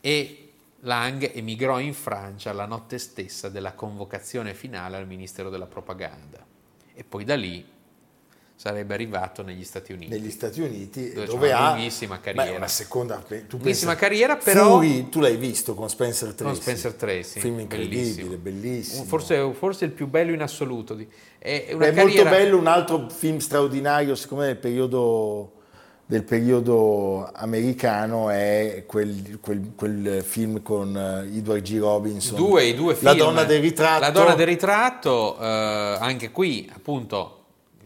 E 0.00 0.52
Lang 0.80 1.30
emigrò 1.34 1.78
in 1.78 1.94
Francia 1.94 2.52
la 2.52 2.66
notte 2.66 2.98
stessa 2.98 3.48
della 3.48 3.74
convocazione 3.74 4.54
finale 4.54 4.96
al 4.96 5.06
Ministero 5.06 5.50
della 5.50 5.66
Propaganda 5.66 6.44
e 6.94 7.04
poi 7.04 7.24
da 7.24 7.36
lì 7.36 7.76
sarebbe 8.60 8.92
arrivato 8.92 9.44
negli 9.44 9.62
Stati 9.62 9.92
Uniti. 9.92 10.10
negli 10.10 10.30
Stati 10.32 10.60
Uniti 10.60 11.12
Dove 11.12 11.26
dove 11.26 11.48
una 11.52 11.58
ha 11.58 11.70
lunghissima 11.74 12.16
Beh, 12.16 12.20
carriera. 12.20 12.56
una 12.56 12.66
seconda 12.66 13.22
Lunghissima 13.50 13.94
carriera, 13.94 14.34
però- 14.36 14.70
Fury, 14.80 15.08
tu 15.08 15.20
l'hai 15.20 15.36
visto 15.36 15.74
con 15.74 15.88
Spencer 15.88 16.34
Tracy 16.34 16.52
Con 16.54 16.60
Spencer 16.60 16.94
Tracy, 16.94 17.38
film 17.38 17.60
incredibile 17.60 18.36
bellissimo. 18.36 18.36
bellissimo 18.36 19.04
Forse, 19.04 19.52
forse 19.56 19.84
il 19.84 19.92
più 19.92 20.08
bello 20.08 20.32
in 20.32 20.42
assoluto. 20.42 20.94
di- 20.94 21.06
È, 21.38 21.68
una 21.72 21.86
è 21.86 21.92
molto 21.92 22.24
bello 22.24 22.58
un 22.58 22.66
altro 22.66 23.08
film 23.08 23.38
straordinario 23.38 24.16
secondo 24.16 24.42
me 24.42 24.48
del 24.50 24.58
periodo 24.60 25.52
del 26.06 26.24
periodo 26.24 27.30
americano 27.34 28.30
è 28.30 28.84
quel, 28.88 29.38
quel- 29.40 29.72
quel 29.76 30.24
film 30.26 30.62
con 30.62 30.96
eh, 30.96 31.36
Edward 31.36 31.62
G. 31.62 31.78
Robinson 31.78 32.34
Due, 32.34 32.64
i 32.64 32.74
due 32.74 32.94
film. 32.94 33.06
La 33.06 33.14
donna 33.14 33.44
del 33.44 33.60
ritratto 33.60 34.00
La 34.00 34.10
donna 34.10 34.34
del 34.34 34.46
ritratto, 34.46 35.38
eh, 35.38 35.96
anche 36.00 36.30
qui 36.32 36.68
appunto, 36.74 37.37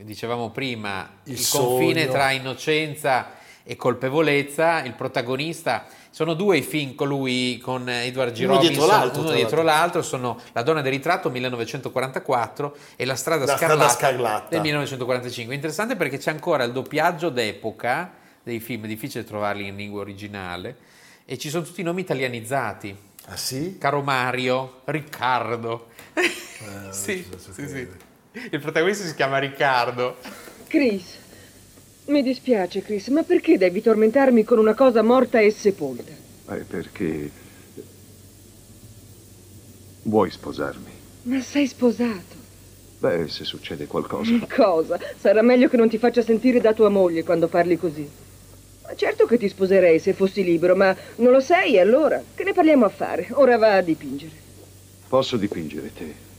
dicevamo 0.04 0.50
prima, 0.50 1.08
il, 1.24 1.38
Il 1.38 1.48
confine 1.48 2.00
sogno. 2.02 2.12
tra 2.12 2.30
innocenza 2.30 3.26
e 3.64 3.76
colpevolezza, 3.76 4.82
il 4.82 4.94
protagonista, 4.94 5.86
sono 6.10 6.34
due 6.34 6.58
i 6.58 6.62
film 6.62 6.94
con 6.94 7.08
lui, 7.08 7.58
con 7.62 7.88
Edward 7.88 8.32
G. 8.34 8.40
Uno 8.42 8.54
Robinson, 8.54 8.72
dietro 8.74 8.86
l'altro, 8.86 9.20
uno 9.22 9.30
dietro 9.32 9.62
l'altro. 9.62 10.02
sono 10.02 10.38
La 10.52 10.62
donna 10.62 10.80
del 10.82 10.92
ritratto 10.92 11.30
1944 11.30 12.76
e 12.96 13.04
La 13.04 13.14
strada, 13.14 13.44
La 13.44 13.54
strada 13.56 13.74
scarlatta, 13.74 13.98
scarlatta. 13.98 14.48
del 14.50 14.60
1945. 14.60 15.54
Interessante 15.54 15.96
perché 15.96 16.18
c'è 16.18 16.30
ancora 16.30 16.64
il 16.64 16.72
doppiaggio 16.72 17.28
d'epoca 17.30 18.12
dei 18.42 18.60
film, 18.60 18.84
è 18.84 18.88
difficile 18.88 19.24
trovarli 19.24 19.68
in 19.68 19.76
lingua 19.76 20.00
originale, 20.00 20.76
e 21.24 21.38
ci 21.38 21.48
sono 21.48 21.62
tutti 21.64 21.80
i 21.80 21.84
nomi 21.84 22.00
italianizzati. 22.00 22.94
ah 23.26 23.36
sì? 23.36 23.78
Caro 23.78 24.02
Mario, 24.02 24.80
Riccardo. 24.84 25.86
sì, 26.90 27.26
non 27.30 27.38
so 27.38 27.52
sì, 27.52 27.68
sì. 27.68 27.88
Il 28.32 28.60
protagonista 28.60 29.04
si 29.04 29.14
chiama 29.14 29.38
Riccardo. 29.38 30.16
Chris, 30.66 31.18
mi 32.06 32.22
dispiace, 32.22 32.82
Chris, 32.82 33.08
ma 33.08 33.22
perché 33.22 33.58
devi 33.58 33.82
tormentarmi 33.82 34.42
con 34.42 34.58
una 34.58 34.74
cosa 34.74 35.02
morta 35.02 35.38
e 35.38 35.50
sepolta? 35.50 36.12
Eh, 36.50 36.64
perché... 36.66 37.30
Vuoi 40.04 40.30
sposarmi? 40.30 40.90
Ma 41.24 41.40
sei 41.40 41.66
sposato. 41.66 42.40
Beh, 42.98 43.28
se 43.28 43.44
succede 43.44 43.86
qualcosa... 43.86 44.32
Cosa? 44.48 44.98
Sarà 45.18 45.42
meglio 45.42 45.68
che 45.68 45.76
non 45.76 45.88
ti 45.88 45.98
faccia 45.98 46.22
sentire 46.22 46.60
da 46.60 46.72
tua 46.72 46.88
moglie 46.88 47.24
quando 47.24 47.48
parli 47.48 47.76
così. 47.76 48.08
Ma 48.82 48.94
certo 48.96 49.26
che 49.26 49.36
ti 49.36 49.48
sposerei 49.48 49.98
se 49.98 50.14
fossi 50.14 50.42
libero, 50.42 50.74
ma 50.74 50.96
non 51.16 51.32
lo 51.32 51.40
sei 51.40 51.78
allora? 51.78 52.22
Che 52.34 52.44
ne 52.44 52.52
parliamo 52.52 52.86
a 52.86 52.88
fare? 52.88 53.28
Ora 53.32 53.58
va 53.58 53.76
a 53.76 53.82
dipingere. 53.82 54.32
Posso 55.06 55.36
dipingere 55.36 55.92
te? 55.92 56.30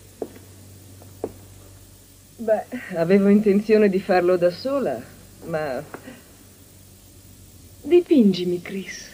Beh, 2.43 2.65
avevo 2.97 3.29
intenzione 3.29 3.87
di 3.87 4.01
farlo 4.01 4.35
da 4.35 4.51
sola, 4.51 5.01
ma... 5.45 5.81
Dipingimi, 7.83 8.61
Chris. 8.61 9.11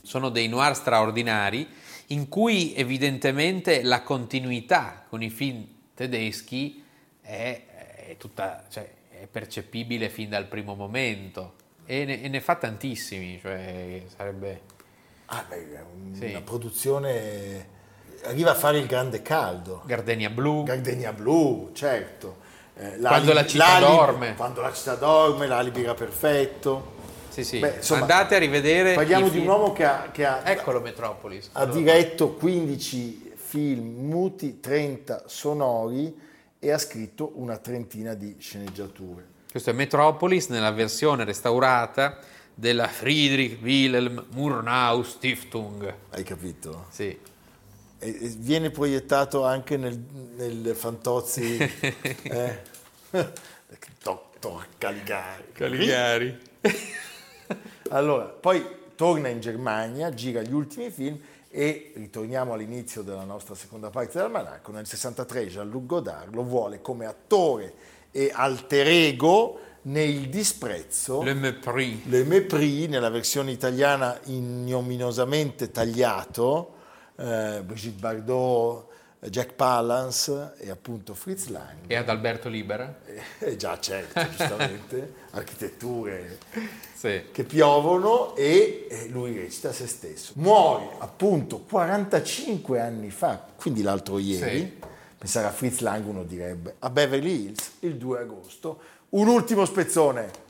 Sono 0.00 0.30
dei 0.30 0.48
noir 0.48 0.74
straordinari 0.74 1.68
in 2.06 2.30
cui 2.30 2.74
evidentemente 2.74 3.82
la 3.82 4.00
continuità 4.00 5.04
con 5.10 5.22
i 5.22 5.28
film 5.28 5.66
tedeschi 5.94 6.82
è, 7.20 7.62
è 8.08 8.16
tutta, 8.16 8.64
cioè, 8.70 8.90
è 9.10 9.26
percepibile 9.30 10.08
fin 10.08 10.30
dal 10.30 10.46
primo 10.46 10.74
momento 10.74 11.56
e 11.84 12.06
ne, 12.06 12.22
e 12.22 12.28
ne 12.28 12.40
fa 12.40 12.54
tantissimi, 12.54 13.40
cioè 13.42 14.04
sarebbe... 14.16 14.60
Ah, 15.26 15.44
beh, 15.46 15.72
è 15.74 15.80
un- 15.82 16.14
Sì. 16.14 16.24
una 16.30 16.40
produzione 16.40 17.72
arriva 18.22 18.52
a 18.52 18.54
fare 18.54 18.78
il 18.78 18.86
grande 18.86 19.20
caldo 19.20 19.82
Gardenia 19.84 20.30
Blu, 20.30 20.62
Gardenia 20.62 21.12
Blu, 21.12 21.72
certo. 21.74 22.43
Eh, 22.76 22.98
Quando 22.98 23.32
la 23.32 23.46
città 23.46 23.78
dorme. 23.78 24.34
Quando 24.34 24.60
la 24.60 24.72
città 24.72 24.94
dorme, 24.96 25.46
l'alibi 25.46 25.82
era 25.82 25.94
perfetto. 25.94 26.92
sì 27.28 27.44
sì, 27.44 27.58
Beh, 27.60 27.74
insomma, 27.76 28.00
andate 28.02 28.34
a 28.34 28.38
rivedere... 28.38 28.94
Parliamo 28.94 29.28
di 29.28 29.38
un 29.38 29.46
uomo 29.46 29.72
che 29.72 29.84
ha, 29.84 30.08
che 30.12 30.24
ha- 30.24 30.42
Eccolo 30.44 30.80
Metropolis. 30.80 31.50
ha 31.52 31.66
diretto 31.66 32.30
15 32.34 33.32
film 33.36 34.06
muti, 34.08 34.58
30 34.60 35.24
sonori 35.26 36.16
e 36.58 36.70
ha 36.72 36.78
scritto 36.78 37.32
una 37.36 37.58
trentina 37.58 38.14
di 38.14 38.36
sceneggiature. 38.38 39.26
Questo 39.50 39.70
è 39.70 39.72
Metropolis 39.72 40.48
nella 40.48 40.72
versione 40.72 41.24
restaurata 41.24 42.18
della 42.52 42.88
Friedrich 42.88 43.62
Wilhelm 43.62 44.24
Murnau 44.30 45.02
Stiftung. 45.02 45.94
Hai 46.10 46.22
capito? 46.24 46.86
Sì. 46.90 47.16
E- 48.04 48.34
viene 48.36 48.70
proiettato 48.70 49.46
anche 49.46 49.78
nel, 49.78 49.98
nel 50.36 50.74
Fantozzi 50.74 51.56
eh? 52.22 52.58
Dottor 54.02 54.66
Caligari. 54.76 55.44
Caligari. 55.52 56.38
Allora, 57.90 58.24
poi 58.24 58.64
torna 58.96 59.28
in 59.28 59.40
Germania, 59.40 60.12
gira 60.12 60.40
gli 60.40 60.52
ultimi 60.52 60.90
film 60.90 61.18
e 61.50 61.92
ritorniamo 61.94 62.54
all'inizio 62.54 63.02
della 63.02 63.24
nostra 63.24 63.54
seconda 63.54 63.90
parte 63.90 64.12
dell'almanacco. 64.14 64.72
Nel 64.72 64.86
63 64.86 65.46
Jean-Luc 65.46 65.86
Godard 65.86 66.34
lo 66.34 66.42
vuole 66.42 66.80
come 66.80 67.04
attore 67.04 67.74
e 68.10 68.30
alter 68.32 68.88
ego 68.88 69.60
nel 69.82 70.28
disprezzo 70.28 71.22
Le 71.22 71.34
Mépris. 71.34 72.06
Le 72.06 72.24
Mépris, 72.24 72.88
nella 72.88 73.10
versione 73.10 73.52
italiana 73.52 74.18
ignominiosamente 74.24 75.70
tagliato, 75.70 76.73
eh, 77.16 77.62
Brigitte 77.64 77.98
Bardot, 78.00 78.92
Jack 79.30 79.54
Palance 79.54 80.52
e 80.58 80.68
appunto 80.68 81.14
Fritz 81.14 81.46
Lang. 81.48 81.76
E 81.86 81.94
ad 81.96 82.08
Alberto 82.10 82.48
Libera? 82.50 83.00
Eh, 83.38 83.56
già 83.56 83.78
certo, 83.80 84.20
giustamente, 84.28 85.14
architetture 85.30 86.38
Sì. 86.94 87.22
che 87.32 87.44
piovono 87.44 88.36
e 88.36 88.86
eh, 88.90 89.08
lui 89.08 89.34
recita 89.38 89.72
se 89.72 89.86
stesso. 89.86 90.32
Muore 90.36 90.88
appunto 90.98 91.60
45 91.60 92.80
anni 92.80 93.10
fa, 93.10 93.42
quindi 93.56 93.80
l'altro 93.82 94.18
ieri, 94.18 94.58
Sì. 94.58 94.72
pensare 95.16 95.46
a 95.46 95.50
Fritz 95.52 95.78
Lang 95.80 96.06
uno 96.06 96.22
direbbe, 96.24 96.76
a 96.80 96.90
Beverly 96.90 97.44
Hills 97.46 97.72
il 97.80 97.96
2 97.96 98.18
agosto. 98.20 98.80
Un 99.10 99.28
ultimo 99.28 99.64
spezzone. 99.64 100.42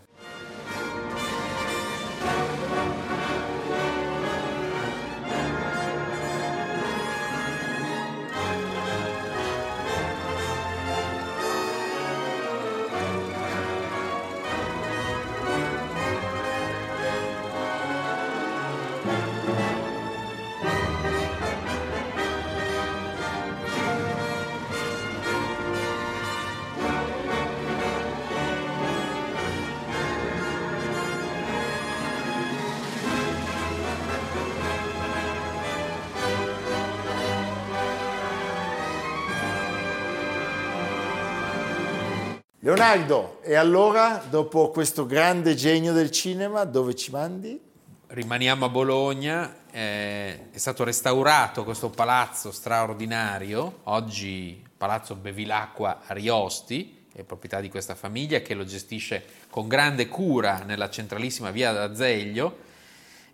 Leonardo, 42.65 43.43
e 43.43 43.57
allora 43.57 44.25
dopo 44.27 44.71
questo 44.71 45.05
grande 45.05 45.55
genio 45.55 45.93
del 45.93 46.11
cinema, 46.11 46.65
dove 46.65 46.95
ci 46.95 47.11
mandi? 47.11 47.61
Rimaniamo 48.07 48.65
a 48.65 48.69
Bologna, 48.71 49.55
eh, 49.71 50.51
è 50.51 50.57
stato 50.57 50.83
restaurato 50.83 51.63
questo 51.63 51.91
palazzo 51.91 52.51
straordinario, 52.51 53.81
oggi 53.83 54.65
Palazzo 54.79 55.15
Bevilacqua 55.15 56.05
Ariosti, 56.07 57.05
è 57.13 57.23
proprietà 57.23 57.61
di 57.61 57.69
questa 57.69 57.95
famiglia 57.95 58.41
che 58.41 58.55
lo 58.55 58.65
gestisce 58.65 59.23
con 59.51 59.69
grande 59.69 60.09
cura 60.09 60.63
nella 60.65 60.89
centralissima 60.89 61.51
via 61.51 61.71
d'Azeglio 61.71 62.57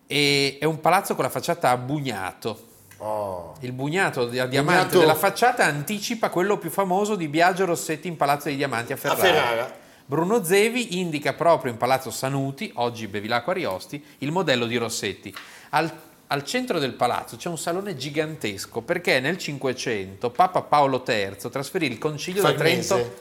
e 0.09 0.59
è 0.59 0.65
un 0.65 0.81
palazzo 0.81 1.15
con 1.15 1.23
la 1.23 1.31
facciata 1.31 1.71
a 1.71 1.77
bugnato. 1.77 2.70
Oh, 3.03 3.55
Il 3.61 3.73
bugnato 3.73 4.27
di- 4.27 4.39
a 4.39 4.47
diamante 4.47 4.81
Bugnato- 4.83 4.99
della 5.01 5.15
facciata 5.15 5.65
anticipa 5.65 6.29
quello 6.29 6.59
più 6.59 6.69
famoso 6.69 7.15
di 7.17 7.29
Biagio 7.29 7.65
Rossetti 7.65 8.09
in 8.09 8.17
Palazzo 8.17 8.49
dei 8.49 8.57
Diamanti 8.57 8.93
a 8.93 8.97
a 8.97 8.99
Ferrara. 8.99 9.21
Ferrara. 9.21 9.79
Bruno 10.05 10.45
Zevi 10.45 10.99
indica 10.99 11.33
proprio 11.33 11.73
in 11.73 11.79
Palazzo 11.79 12.11
Sanuti, 12.11 12.71
oggi 12.75 13.07
Bevilacqua 13.07 13.53
Ariosti, 13.53 14.05
il 14.19 14.33
modello 14.33 14.67
di 14.67 14.77
Rossetti. 14.77 15.35
Al, 15.71 15.91
al 16.27 16.45
centro 16.45 16.79
del 16.79 16.93
palazzo 16.95 17.37
c'è 17.37 17.49
un 17.49 17.57
salone 17.57 17.97
gigantesco 17.97 18.83
perché 18.83 19.19
nel 19.21 19.39
Cinquecento 19.39 20.29
Papa 20.31 20.61
Paolo 20.63 21.03
III 21.07 21.37
trasferì 21.51 21.87
il 21.87 21.97
concilio 21.97 22.43
da. 22.43 22.53
Trento, 22.53 23.15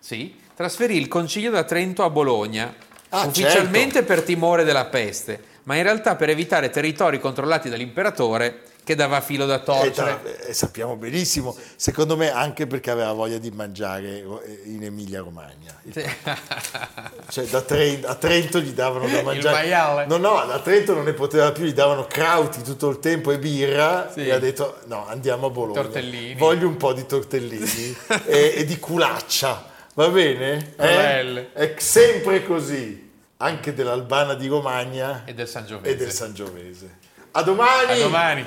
sì, 0.00 0.34
trasferì 0.56 0.96
il 0.96 1.06
concilio 1.08 1.50
da 1.52 1.62
Trento 1.62 2.02
a 2.02 2.10
Bologna, 2.10 2.74
Ah, 3.10 3.26
ufficialmente 3.26 4.02
per 4.02 4.22
timore 4.22 4.64
della 4.64 4.86
peste, 4.86 5.40
ma 5.64 5.76
in 5.76 5.84
realtà 5.84 6.16
per 6.16 6.30
evitare 6.30 6.70
territori 6.70 7.20
controllati 7.20 7.68
dall'imperatore 7.68 8.62
che 8.84 8.94
dava 8.94 9.20
filo 9.22 9.46
da 9.46 9.60
Eh, 9.60 9.64
torcere. 9.64 9.92
già, 9.92 10.20
eh, 10.46 10.52
sappiamo 10.52 10.94
benissimo, 10.96 11.56
secondo 11.76 12.16
me 12.16 12.30
anche 12.30 12.66
perché 12.66 12.90
aveva 12.90 13.12
voglia 13.12 13.38
di 13.38 13.50
mangiare 13.50 14.18
eh, 14.18 14.60
in 14.66 14.84
Emilia 14.84 15.20
Romagna. 15.20 15.74
Il- 15.82 15.92
Cioè, 17.30 17.44
da 17.46 17.62
Trento, 17.62 18.06
a 18.06 18.14
Trento 18.14 18.60
gli 18.60 18.70
davano 18.72 19.08
da 19.08 19.22
mangiare. 19.22 20.06
No, 20.06 20.18
no, 20.18 20.44
da 20.46 20.58
Trento 20.60 20.94
non 20.94 21.04
ne 21.04 21.14
poteva 21.14 21.50
più, 21.52 21.64
gli 21.64 21.72
davano 21.72 22.06
crauti 22.06 22.62
tutto 22.62 22.88
il 22.90 22.98
tempo 23.00 23.32
e 23.32 23.38
birra. 23.38 24.10
Sì. 24.12 24.26
E 24.26 24.30
ha 24.32 24.38
detto: 24.38 24.78
No, 24.86 25.06
andiamo 25.08 25.46
a 25.46 25.50
Bologna. 25.50 25.80
Tortellini. 25.82 26.34
Voglio 26.34 26.68
un 26.68 26.76
po' 26.76 26.92
di 26.92 27.06
tortellini 27.06 27.96
e, 28.26 28.52
e 28.56 28.64
di 28.64 28.78
culaccia. 28.78 29.72
Va 29.94 30.08
bene? 30.08 30.74
Eh? 30.76 31.52
È 31.52 31.74
sempre 31.78 32.44
così, 32.44 33.10
anche 33.38 33.72
dell'Albana 33.74 34.34
di 34.34 34.46
Romagna 34.48 35.22
E 35.24 35.34
del 35.34 35.48
Sangiovese. 35.48 35.90
e 35.92 35.96
del 35.96 36.10
Sangiovese. 36.12 36.98
A 37.32 37.42
domani! 37.42 37.92
A 37.92 37.96
domani. 37.96 38.46